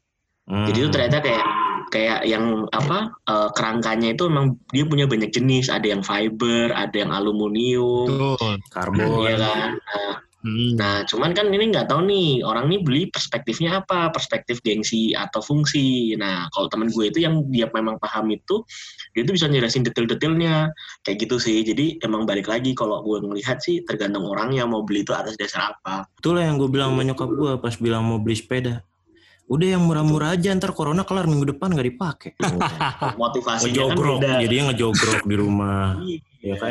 Jadi 0.47 0.79
itu 0.79 0.89
Hmm. 0.93 0.95
ternyata 0.95 1.19
kayak 1.25 1.47
kayak 1.91 2.21
yang 2.29 2.69
apa 2.71 3.11
eh, 3.27 3.49
kerangkanya 3.57 4.15
itu 4.15 4.29
memang 4.29 4.55
dia 4.71 4.85
punya 4.87 5.09
banyak 5.09 5.33
jenis. 5.33 5.73
Ada 5.73 5.97
yang 5.97 6.03
fiber, 6.05 6.77
ada 6.77 6.95
yang 6.95 7.11
aluminium, 7.11 8.07
Betul. 8.37 8.53
karbon. 8.71 9.27
iya 9.27 9.35
kan. 9.41 9.71
Nah, 9.75 10.13
Hmm. 10.45 10.77
nah, 10.79 11.03
cuman 11.09 11.33
kan 11.35 11.49
ini 11.51 11.73
nggak 11.75 11.91
tahu 11.91 12.07
nih 12.07 12.45
orang 12.47 12.69
nih 12.71 12.81
beli 12.85 13.03
perspektifnya 13.11 13.83
apa, 13.83 14.13
perspektif 14.15 14.63
gengsi 14.63 15.11
atau 15.17 15.43
fungsi. 15.43 16.15
Nah, 16.15 16.47
kalau 16.55 16.69
teman 16.71 16.93
gue 16.93 17.09
itu 17.09 17.25
yang 17.25 17.43
dia 17.51 17.67
memang 17.73 17.97
paham 17.99 18.31
itu, 18.31 18.63
dia 19.17 19.27
tuh 19.27 19.35
bisa 19.35 19.49
njelasin 19.51 19.83
detail-detailnya 19.83 20.71
kayak 21.03 21.19
gitu 21.25 21.41
sih. 21.43 21.65
Jadi 21.67 21.99
emang 22.05 22.29
balik 22.29 22.47
lagi 22.47 22.77
kalau 22.77 23.03
gue 23.03 23.27
ngelihat 23.27 23.59
sih 23.65 23.83
tergantung 23.89 24.29
orang 24.29 24.55
yang 24.55 24.71
mau 24.71 24.87
beli 24.87 25.03
itu 25.03 25.17
atas 25.17 25.35
dasar 25.35 25.73
apa. 25.75 26.07
Itulah 26.21 26.47
yang 26.47 26.61
gue 26.61 26.69
bilang 26.71 26.95
sama 26.95 27.03
nyokap 27.03 27.31
gue 27.33 27.53
pas 27.59 27.75
bilang 27.81 28.03
mau 28.07 28.21
beli 28.23 28.37
sepeda. 28.39 28.85
Udah 29.47 29.79
yang 29.79 29.83
murah-murah 29.87 30.35
aja 30.35 30.51
ntar 30.59 30.75
corona 30.75 31.07
kelar 31.07 31.31
minggu 31.31 31.55
depan 31.55 31.71
nggak 31.71 31.89
dipakai. 31.91 32.31
Motivasinya 33.23 33.63
kan 33.63 33.95
ngejogrok, 33.95 34.19
beda. 34.23 34.43
jadinya 34.43 34.65
ngejogrok 34.75 35.23
di 35.23 35.37
rumah, 35.39 35.87
Iya. 36.07 36.19
ya 36.43 36.55
kan? 36.59 36.71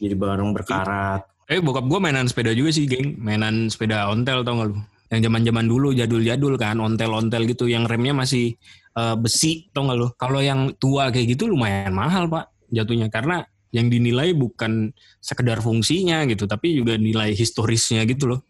Jadi 0.00 0.14
bareng 0.16 0.50
berkarat. 0.56 1.35
Eh 1.46 1.62
bokap 1.62 1.86
gue 1.86 1.98
mainan 2.02 2.26
sepeda 2.26 2.50
juga 2.50 2.74
sih 2.74 2.90
geng. 2.90 3.14
Mainan 3.22 3.70
sepeda 3.70 4.10
ontel 4.10 4.42
tau 4.42 4.58
gak 4.58 4.68
lu? 4.74 4.76
Yang 5.06 5.30
zaman 5.30 5.42
zaman 5.46 5.66
dulu 5.70 5.88
jadul-jadul 5.94 6.58
kan, 6.58 6.82
ontel-ontel 6.82 7.46
gitu. 7.46 7.70
Yang 7.70 7.86
remnya 7.86 8.12
masih 8.18 8.58
eh, 8.98 9.16
besi 9.16 9.70
tau 9.70 9.86
gak 9.86 9.98
lu? 9.98 10.08
Kalau 10.18 10.42
yang 10.42 10.74
tua 10.82 11.14
kayak 11.14 11.38
gitu 11.38 11.46
lumayan 11.46 11.94
mahal 11.94 12.26
pak 12.26 12.50
jatuhnya. 12.74 13.06
Karena 13.06 13.46
yang 13.70 13.86
dinilai 13.92 14.34
bukan 14.34 14.90
sekedar 15.22 15.60
fungsinya 15.62 16.24
gitu, 16.26 16.48
tapi 16.48 16.74
juga 16.74 16.96
nilai 16.96 17.36
historisnya 17.36 18.02
gitu 18.08 18.34
loh. 18.34 18.40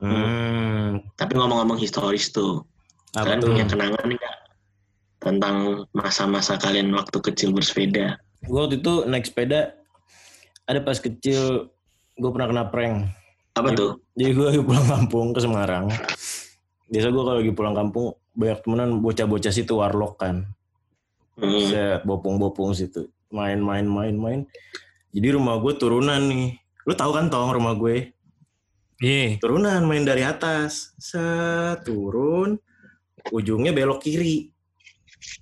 Hmm, 0.00 1.04
Tapi 1.12 1.32
ngomong-ngomong 1.36 1.76
historis 1.76 2.32
tuh, 2.32 2.64
apa 3.12 3.36
kalian 3.36 3.40
tuh? 3.44 3.48
punya 3.52 3.64
kenangan 3.68 4.06
nggak 4.08 4.36
tentang 5.20 5.56
masa-masa 5.92 6.56
kalian 6.56 6.88
waktu 6.96 7.20
kecil 7.20 7.52
bersepeda? 7.52 8.16
Gue 8.48 8.60
waktu 8.64 8.80
itu 8.80 9.04
naik 9.04 9.28
sepeda, 9.28 9.76
ada 10.64 10.80
pas 10.80 10.96
kecil 10.96 11.68
gue 12.20 12.30
pernah 12.36 12.48
kena 12.52 12.64
prank. 12.68 13.08
Apa 13.56 13.72
tuh? 13.72 14.04
Jadi 14.12 14.30
gue 14.36 14.46
lagi 14.52 14.60
pulang 14.60 14.86
kampung 14.86 15.32
ke 15.32 15.40
Semarang. 15.40 15.88
Biasa 16.92 17.08
gue 17.08 17.22
kalau 17.24 17.38
lagi 17.40 17.52
pulang 17.56 17.74
kampung 17.74 18.12
banyak 18.36 18.60
temenan 18.62 19.00
bocah-bocah 19.00 19.52
situ 19.52 19.80
warlock 19.80 20.20
kan. 20.20 20.44
Hmm. 21.40 21.64
Set 21.64 22.04
bopong-bopong 22.04 22.76
situ. 22.76 23.08
Main-main 23.32 23.88
main-main. 23.88 24.44
Jadi 25.10 25.28
rumah 25.34 25.56
gue 25.58 25.72
turunan 25.80 26.20
nih. 26.20 26.60
Lu 26.84 26.92
tahu 26.92 27.16
kan 27.16 27.32
tong 27.32 27.56
rumah 27.56 27.72
gue? 27.74 28.12
Iya. 29.00 29.40
Turunan 29.40 29.80
main 29.88 30.04
dari 30.04 30.22
atas. 30.22 30.92
Set 31.00 31.82
turun. 31.88 32.60
Ujungnya 33.32 33.72
belok 33.72 34.04
kiri. 34.04 34.52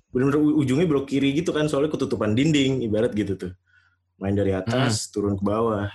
Bener-bener 0.09 0.41
ujungnya 0.41 0.87
belok 0.87 1.11
kiri 1.11 1.35
gitu 1.35 1.51
kan 1.51 1.67
soalnya 1.67 1.91
ketutupan 1.91 2.33
dinding 2.33 2.81
ibarat 2.87 3.11
gitu 3.11 3.35
tuh. 3.35 3.51
Main 4.19 4.35
dari 4.35 4.55
atas 4.55 5.11
turun 5.11 5.35
ke 5.35 5.43
bawah. 5.43 5.91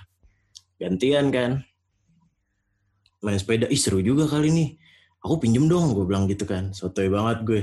Gantian 0.75 1.31
kan. 1.31 1.63
Main 3.23 3.39
sepeda. 3.39 3.65
Ih 3.71 3.79
seru 3.79 4.03
juga 4.03 4.27
kali 4.27 4.51
nih. 4.51 4.69
Aku 5.25 5.41
pinjem 5.41 5.65
dong 5.65 5.95
gue 5.95 6.05
bilang 6.05 6.29
gitu 6.29 6.45
kan. 6.45 6.75
Sotoy 6.75 7.09
banget 7.09 7.37
gue. 7.47 7.61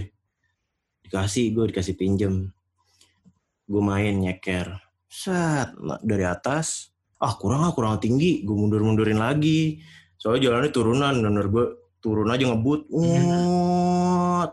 Dikasih 1.07 1.55
gue 1.55 1.65
dikasih 1.71 1.95
pinjem. 1.95 2.51
Gue 3.69 3.83
main 3.85 4.17
nyeker. 4.17 4.81
Set 5.07 5.77
dari 6.03 6.25
atas. 6.27 6.91
Ah 7.23 7.37
kurang 7.39 7.63
ah 7.63 7.71
kurang 7.77 8.01
tinggi. 8.03 8.43
Gue 8.43 8.57
mundur-mundurin 8.57 9.21
lagi. 9.21 9.79
Soalnya 10.19 10.51
jalannya 10.51 10.71
turunan. 10.75 11.15
Bener 11.21 11.47
gue 11.53 11.65
turun 12.03 12.33
aja 12.33 12.49
ngebut. 12.49 12.91
Ngot. 12.91 14.51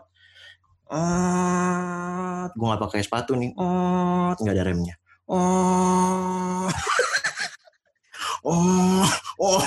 Ot. 0.90 2.50
Gue 2.54 2.66
gak 2.70 2.82
pakai 2.86 3.02
sepatu 3.02 3.34
nih. 3.34 3.50
Ot. 3.58 4.36
Nggak 4.38 4.54
ada 4.54 4.64
remnya. 4.68 4.94
Oh 5.26 6.70
oh 8.44 9.08
oh. 9.40 9.60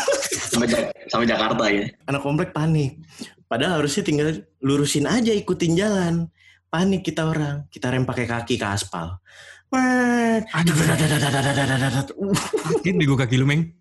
Sampai, 0.54 0.94
sampai 1.10 1.28
Jakarta 1.28 1.64
ya? 1.70 1.90
Anak 2.10 2.22
komplek 2.22 2.54
panik. 2.54 3.02
Padahal 3.50 3.82
harusnya 3.82 4.02
tinggal 4.06 4.30
lurusin 4.62 5.06
aja 5.06 5.34
ikutin 5.34 5.74
jalan. 5.78 6.30
Panik 6.70 7.06
kita 7.06 7.30
orang. 7.30 7.70
Kita 7.70 7.94
rem 7.94 8.06
pakai 8.06 8.26
kaki 8.26 8.58
ke 8.58 8.66
aspal. 8.66 9.22
Aduh. 9.74 10.76
Sakit 12.78 12.94
di 12.98 13.06
kaki 13.06 13.36
lu 13.38 13.46
meng. 13.50 13.74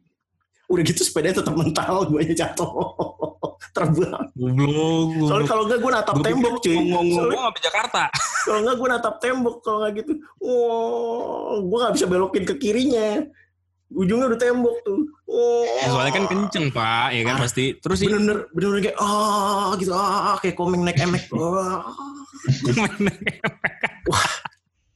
Udah 0.73 0.83
gitu 0.89 1.05
sepeda 1.05 1.37
tetap 1.37 1.53
mental 1.53 2.09
gue 2.09 2.25
aja 2.25 2.49
jatuh. 2.49 2.73
Terbang 3.77 4.29
goblok 4.37 5.29
soalnya 5.29 5.49
kalau 5.49 5.63
enggak 5.65 5.81
gue 5.81 5.91
natap 5.93 6.17
tembok 6.21 6.55
cuy. 6.61 6.77
ngomong 6.77 7.33
sampai 7.33 7.63
Jakarta. 7.65 8.03
kalau 8.45 8.59
enggak 8.61 8.77
gue 8.77 8.89
natap 8.89 9.15
tembok 9.21 9.57
kalau 9.65 9.79
enggak 9.81 9.93
gitu. 10.05 10.13
Wow 10.41 11.61
gue 11.65 11.79
gak 11.81 11.95
bisa 11.97 12.07
belokin 12.09 12.45
ke 12.45 12.55
kirinya 12.61 13.25
ujungnya 13.95 14.27
udah 14.29 14.41
tembok 14.41 14.77
tuh. 14.83 15.01
Oh. 15.27 15.65
Ya, 15.65 15.89
soalnya 15.89 16.13
kan 16.13 16.25
kenceng 16.27 16.69
pak, 16.69 17.09
ya 17.11 17.23
kan 17.23 17.37
Ah, 17.37 17.41
pasti. 17.41 17.65
Terus 17.77 17.97
sih 17.97 18.07
bener-bener 18.07 18.49
bener-bener 18.53 18.83
kayak 18.87 18.99
ah 18.99 19.73
gitu 19.77 19.93
ah 19.93 20.37
kayak 20.39 20.55
komeng 20.55 20.83
naik 20.83 20.99
emek 20.99 21.25
ah. 21.37 21.89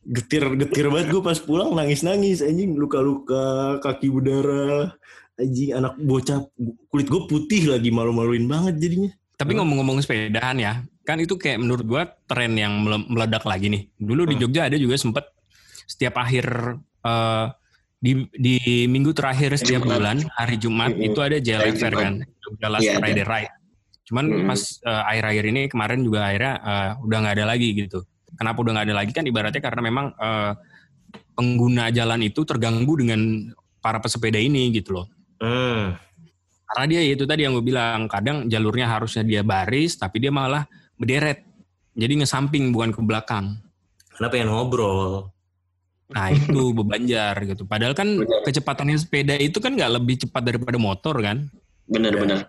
getir 0.06 0.44
getir 0.54 0.86
banget 0.86 1.10
gue 1.10 1.18
pas 1.18 1.34
pulang 1.36 1.74
nangis 1.74 2.06
nangis 2.06 2.38
anjing 2.38 2.78
luka 2.78 3.02
luka 3.02 3.44
kaki 3.82 4.06
berdarah 4.06 4.94
anjing 5.34 5.74
anak 5.74 5.98
bocah 5.98 6.46
kulit 6.88 7.06
gue 7.06 7.22
putih 7.26 7.66
lagi 7.66 7.90
malu 7.90 8.14
maluin 8.14 8.46
banget 8.46 8.78
jadinya 8.78 9.10
Tapi 9.36 9.52
ngomong-ngomong 9.52 10.00
sepedahan 10.00 10.56
ya, 10.56 10.72
kan 11.04 11.20
itu 11.20 11.36
kayak 11.36 11.60
menurut 11.60 11.84
gua 11.84 12.08
tren 12.24 12.56
yang 12.56 12.80
mele- 12.80 13.04
meledak 13.04 13.44
lagi 13.44 13.68
nih. 13.68 13.84
Dulu 13.94 14.24
di 14.24 14.32
Hmm. 14.32 14.48
Jogja 14.48 14.64
ada 14.64 14.80
juga 14.80 14.96
sempet 14.96 15.28
setiap 15.84 16.16
akhir 16.16 16.48
eh, 17.04 17.44
di 18.06 18.12
di 18.38 18.56
minggu 18.86 19.10
terakhir 19.10 19.50
setiap 19.58 19.82
Jumat. 19.82 19.98
bulan 19.98 20.18
hari 20.38 20.56
Jumat 20.62 20.94
Mm-mm. 20.94 21.06
itu 21.10 21.18
ada 21.18 21.36
JLF 21.42 21.74
Jumat. 21.74 21.98
kan, 21.98 22.14
Jogja 22.22 22.68
Last 22.70 22.86
ada. 22.86 22.98
Friday 23.02 23.26
Ride. 23.26 23.52
Cuman 24.06 24.24
Mm-mm. 24.30 24.46
pas 24.46 24.60
eh, 24.86 25.02
akhir-akhir 25.10 25.44
ini 25.50 25.62
kemarin 25.66 26.00
juga 26.06 26.30
akhirnya 26.30 26.54
eh, 26.62 26.90
udah 27.02 27.16
nggak 27.26 27.34
ada 27.42 27.46
lagi 27.50 27.68
gitu. 27.74 28.06
Kenapa 28.38 28.58
udah 28.62 28.72
nggak 28.78 28.86
ada 28.86 28.96
lagi 29.02 29.10
kan 29.10 29.24
ibaratnya 29.26 29.58
karena 29.58 29.80
memang 29.82 30.06
eh, 30.14 30.52
pengguna 31.34 31.90
jalan 31.90 32.20
itu 32.22 32.46
terganggu 32.46 32.94
dengan 32.96 33.50
para 33.82 33.98
pesepeda 33.98 34.38
ini 34.38 34.70
gitu 34.70 35.02
loh. 35.02 35.06
hmm. 35.42 36.06
Karena 36.66 36.84
dia 36.90 37.00
itu 37.06 37.22
tadi 37.22 37.46
yang 37.46 37.54
gue 37.54 37.62
bilang, 37.62 38.10
kadang 38.10 38.50
jalurnya 38.50 38.90
harusnya 38.90 39.22
dia 39.22 39.46
baris, 39.46 39.94
tapi 39.94 40.18
dia 40.18 40.34
malah 40.34 40.66
berderet. 40.98 41.46
Jadi 41.94 42.18
ngesamping 42.18 42.74
bukan 42.74 42.90
ke 42.90 43.00
belakang. 43.06 43.62
karena 44.16 44.32
pengen 44.32 44.48
ngobrol 44.48 45.28
Nah 46.06 46.30
itu 46.30 46.70
bebanjar 46.70 47.34
gitu. 47.42 47.66
Padahal 47.66 47.90
kan 47.92 48.06
Benar. 48.06 48.46
kecepatannya 48.46 48.94
sepeda 48.94 49.34
itu 49.36 49.58
kan 49.58 49.74
nggak 49.74 49.92
lebih 49.98 50.22
cepat 50.22 50.42
daripada 50.44 50.78
motor 50.78 51.18
kan. 51.18 51.50
Bener-bener. 51.90 52.46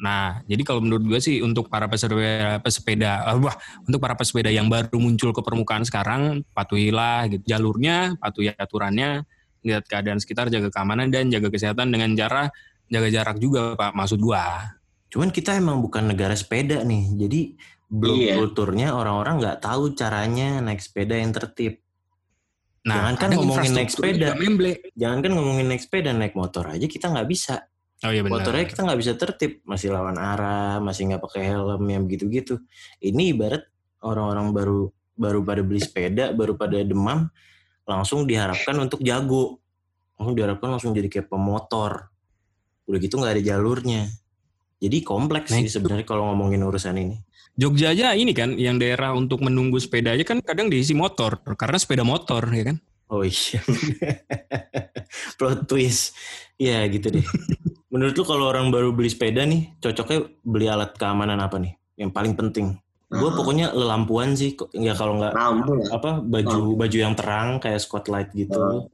Nah 0.00 0.40
jadi 0.44 0.60
kalau 0.64 0.80
menurut 0.80 1.04
gue 1.04 1.20
sih 1.20 1.40
untuk 1.40 1.68
para 1.68 1.84
pesepeda, 1.84 2.60
pesepeda 2.60 3.32
eh, 3.32 3.38
wah 3.40 3.56
untuk 3.84 4.00
para 4.00 4.16
pesepeda 4.16 4.48
yang 4.48 4.68
baru 4.68 4.96
muncul 4.96 5.32
ke 5.32 5.40
permukaan 5.40 5.84
sekarang, 5.84 6.40
patuhilah 6.52 7.28
gitu 7.28 7.44
jalurnya, 7.48 8.16
patuhi 8.16 8.52
aturannya, 8.52 9.24
lihat 9.60 9.84
keadaan 9.84 10.16
sekitar, 10.16 10.48
jaga 10.48 10.72
keamanan 10.72 11.12
dan 11.12 11.28
jaga 11.28 11.52
kesehatan 11.52 11.92
dengan 11.92 12.16
cara 12.16 12.48
jaga 12.88 13.08
jarak 13.12 13.36
juga 13.40 13.76
pak. 13.76 13.92
Maksud 13.92 14.20
gua. 14.20 14.76
cuman 15.10 15.34
kita 15.34 15.58
emang 15.58 15.82
bukan 15.82 16.06
negara 16.06 16.38
sepeda 16.38 16.86
nih 16.86 17.02
jadi 17.18 17.40
belum 17.90 18.14
Iya. 18.14 18.34
kulturnya 18.38 18.94
orang-orang 18.94 19.42
nggak 19.42 19.58
tahu 19.58 19.98
caranya 19.98 20.62
naik 20.62 20.78
sepeda 20.78 21.18
yang 21.18 21.34
tertib 21.34 21.82
Nah, 22.80 22.96
Jangan 22.96 23.14
kan 23.14 23.28
kadang 23.28 23.38
ngomongin 23.44 23.72
naik 23.76 23.90
sepeda. 23.92 24.28
jangan 24.96 25.18
kan 25.20 25.30
ngomongin 25.36 25.66
naik 25.68 25.82
sepeda 25.84 26.10
naik 26.16 26.32
motor 26.32 26.64
aja 26.64 26.86
kita 26.88 27.12
nggak 27.12 27.28
bisa. 27.28 27.68
Oh 28.00 28.08
iya 28.08 28.24
benar. 28.24 28.40
motornya 28.40 28.64
kita 28.64 28.80
nggak 28.88 29.00
bisa 29.04 29.12
tertib 29.20 29.60
masih 29.68 29.92
lawan 29.92 30.16
arah 30.16 30.80
masih 30.80 31.12
nggak 31.12 31.20
pakai 31.20 31.52
helm 31.52 31.84
yang 31.84 32.08
begitu-gitu. 32.08 32.56
Ini 33.04 33.36
ibarat 33.36 33.68
orang-orang 34.00 34.56
baru 34.56 34.80
baru 35.20 35.44
pada 35.44 35.60
beli 35.60 35.84
sepeda 35.84 36.32
baru 36.32 36.56
pada 36.56 36.80
demam 36.80 37.28
langsung 37.84 38.24
diharapkan 38.24 38.80
untuk 38.80 39.04
jago. 39.04 39.60
Langsung 40.16 40.32
diharapkan 40.32 40.68
langsung 40.72 40.96
jadi 40.96 41.12
kayak 41.12 41.28
pemotor. 41.28 42.08
Udah 42.88 42.98
gitu 43.00 43.20
nggak 43.20 43.36
ada 43.36 43.42
jalurnya 43.44 44.08
jadi 44.80 44.98
kompleks 45.00 45.52
Nah, 45.52 45.60
sih 45.60 45.68
sebenarnya 45.68 46.02
kalau 46.02 46.32
ngomongin 46.32 46.60
urusan 46.60 46.96
ini. 46.96 47.16
Jogja 47.52 47.92
aja 47.92 48.14
ini 48.14 48.32
kan 48.32 48.56
yang 48.56 48.76
daerah 48.76 49.12
untuk 49.12 49.40
menunggu 49.40 49.76
sepeda 49.76 50.12
aja 50.12 50.24
kan 50.24 50.40
kadang 50.40 50.66
diisi 50.66 50.96
motor 50.96 51.36
karena 51.54 51.76
sepeda 51.76 52.00
motor 52.02 52.40
ya 52.48 52.64
kan. 52.66 52.76
oh 53.08 53.20
iya. 53.20 53.60
Plot 55.38 55.66
twist. 55.66 56.14
Ya 56.56 56.84
gitu 56.86 57.10
deh. 57.10 57.24
Menurut 57.92 58.14
lu 58.14 58.24
kalau 58.24 58.48
orang 58.48 58.70
baru 58.70 58.90
beli 58.90 59.10
sepeda 59.10 59.42
nih 59.42 59.74
cocoknya 59.78 60.18
beli 60.40 60.66
alat 60.66 60.94
keamanan 60.94 61.36
apa 61.36 61.58
nih? 61.58 61.74
Yang 61.96 62.10
paling 62.10 62.34
penting. 62.34 62.66
Gue 63.10 63.26
Ah. 63.26 63.34
pokoknya 63.34 63.66
lampuan 63.74 64.38
sih 64.38 64.54
kok- 64.54 64.70
ya 64.70 64.94
kalau 64.94 65.18
nggak 65.18 65.34
lah. 65.34 65.50
apa 65.90 66.22
baju 66.22 66.78
baju 66.78 66.94
yang 66.96 67.12
terang 67.12 67.58
kayak 67.58 67.82
spotlight 67.82 68.30
gitu 68.30 68.86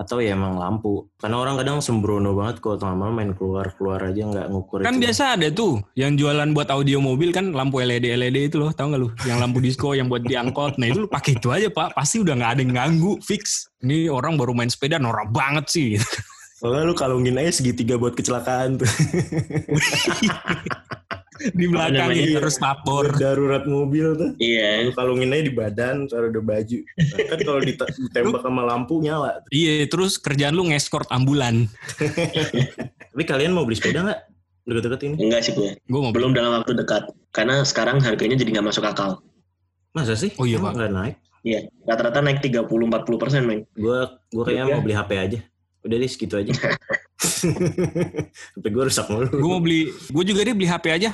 atau 0.00 0.16
ya 0.16 0.32
emang 0.32 0.56
lampu 0.56 1.04
karena 1.20 1.36
orang 1.36 1.60
kadang 1.60 1.84
sembrono 1.84 2.32
banget 2.32 2.64
kalau 2.64 2.80
lama 2.80 3.12
main 3.12 3.36
keluar 3.36 3.68
keluar 3.76 4.00
aja 4.00 4.24
nggak 4.24 4.48
ngukur 4.48 4.80
Kan 4.80 4.96
itu. 4.96 5.04
biasa 5.04 5.36
ada 5.36 5.52
tuh 5.52 5.84
yang 5.92 6.16
jualan 6.16 6.48
buat 6.56 6.72
audio 6.72 7.04
mobil 7.04 7.36
kan 7.36 7.52
lampu 7.52 7.84
LED 7.84 8.08
LED 8.16 8.48
itu 8.48 8.56
loh, 8.56 8.72
tahu 8.72 8.96
nggak 8.96 9.00
lu? 9.04 9.08
Yang 9.28 9.38
lampu 9.44 9.58
disco 9.60 9.92
yang 9.92 10.08
buat 10.08 10.24
diangkot. 10.24 10.80
Nah 10.80 10.88
itu 10.88 11.04
lu 11.04 11.08
pakai 11.10 11.36
itu 11.36 11.52
aja 11.52 11.68
pak, 11.68 11.92
pasti 11.92 12.24
udah 12.24 12.32
nggak 12.32 12.50
ada 12.56 12.60
yang 12.64 12.72
ganggu, 12.72 13.20
fix. 13.20 13.68
Ini 13.84 14.08
orang 14.08 14.40
baru 14.40 14.56
main 14.56 14.72
sepeda 14.72 14.96
norak 14.96 15.28
banget 15.28 15.68
sih. 15.68 15.88
Kalau 16.60 16.72
nggak 16.72 16.84
lu 16.88 16.94
kalungin 16.96 17.36
aja 17.36 17.60
segitiga 17.60 17.96
buat 17.96 18.16
kecelakaan 18.16 18.80
tuh 18.80 18.88
Di 21.42 21.66
belakang 21.66 22.12
terus 22.12 22.56
Buat 22.56 22.84
vapor. 22.84 23.04
darurat 23.16 23.64
mobil 23.64 24.06
tuh 24.12 24.30
Iya. 24.36 24.84
lu 24.84 24.92
kalungin 24.92 25.30
aja 25.30 25.42
di 25.42 25.50
badan 25.50 25.96
taruh 26.04 26.28
ada 26.28 26.38
baju 26.38 26.78
Nah, 26.78 27.18
kan 27.26 27.38
kalau 27.40 27.60
ditembak 27.68 28.40
sama 28.40 28.62
lampu 28.62 28.98
nyala 28.98 29.40
Iya, 29.48 29.84
terus 29.86 30.16
kerjaan 30.16 30.52
lu 30.52 30.66
ngeskort 30.66 31.08
ambulan. 31.08 31.64
tapi 33.10 33.24
kalian 33.24 33.50
mau 33.50 33.62
beli 33.62 33.74
sepeda 33.74 34.02
nggak 34.02 34.20
deket-deket 34.62 35.00
ini 35.02 35.14
Enggak 35.22 35.40
sih 35.42 35.52
gue. 35.52 35.74
Gue 35.80 36.00
mau 36.00 36.10
Belum 36.10 36.30
dalam 36.30 36.52
waktu 36.54 36.74
dekat. 36.74 37.02
Karena 37.30 37.62
sekarang 37.62 37.98
harganya 37.98 38.34
jadi 38.34 38.50
nggak 38.52 38.68
masuk 38.68 38.84
akal. 38.84 39.18
masa 39.90 40.14
sih 40.14 40.30
Oh 40.36 40.44
iya, 40.44 40.56
Pak. 40.56 40.72
nggak 40.72 40.92
naik 40.92 41.16
Iya. 41.40 41.66
Rata-rata 41.82 42.20
naik 42.20 42.38
30-40 42.40 42.68
persen, 43.16 43.42
men. 43.42 43.64
gue 43.72 43.98
gue 44.28 44.42
kayaknya 44.42 44.64
Iya. 44.66 44.72
mau 44.72 44.82
beli 44.82 44.94
HP 44.94 45.12
aja 45.16 45.40
udah 45.80 45.96
deh 45.96 46.06
segitu 46.06 46.36
aja 46.36 46.52
HP 48.52 48.64
gue 48.66 48.84
rusak 48.84 49.06
mulu 49.06 49.28
Gue 49.30 49.48
mau 49.48 49.58
beli, 49.58 49.88
gue 49.88 50.24
juga 50.24 50.40
deh 50.42 50.52
beli 50.52 50.68
HP 50.68 50.86
aja. 50.90 51.10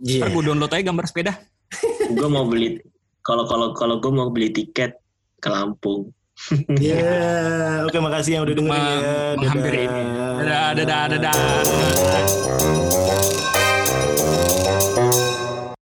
Iya. 0.00 0.24
Ntar 0.24 0.28
gue 0.32 0.42
download 0.42 0.72
aja 0.72 0.84
gambar 0.88 1.04
sepeda. 1.06 1.32
gue 2.18 2.28
mau 2.28 2.48
beli 2.48 2.80
kalau 3.20 3.44
kalau 3.46 3.68
kalau 3.76 3.96
gue 4.00 4.12
mau 4.12 4.28
beli 4.32 4.50
tiket 4.50 4.96
ke 5.40 5.48
Lampung. 5.48 6.10
Iya, 6.80 7.84
oke 7.86 8.00
makasih 8.00 8.40
yang 8.40 8.48
udah 8.48 8.56
dengerin 8.56 8.80
ya. 8.80 8.96
Menghampiri 9.36 9.80
ini. 9.84 10.02
Dadah, 10.40 10.68
dadah, 10.72 11.02
dadah. 11.20 12.89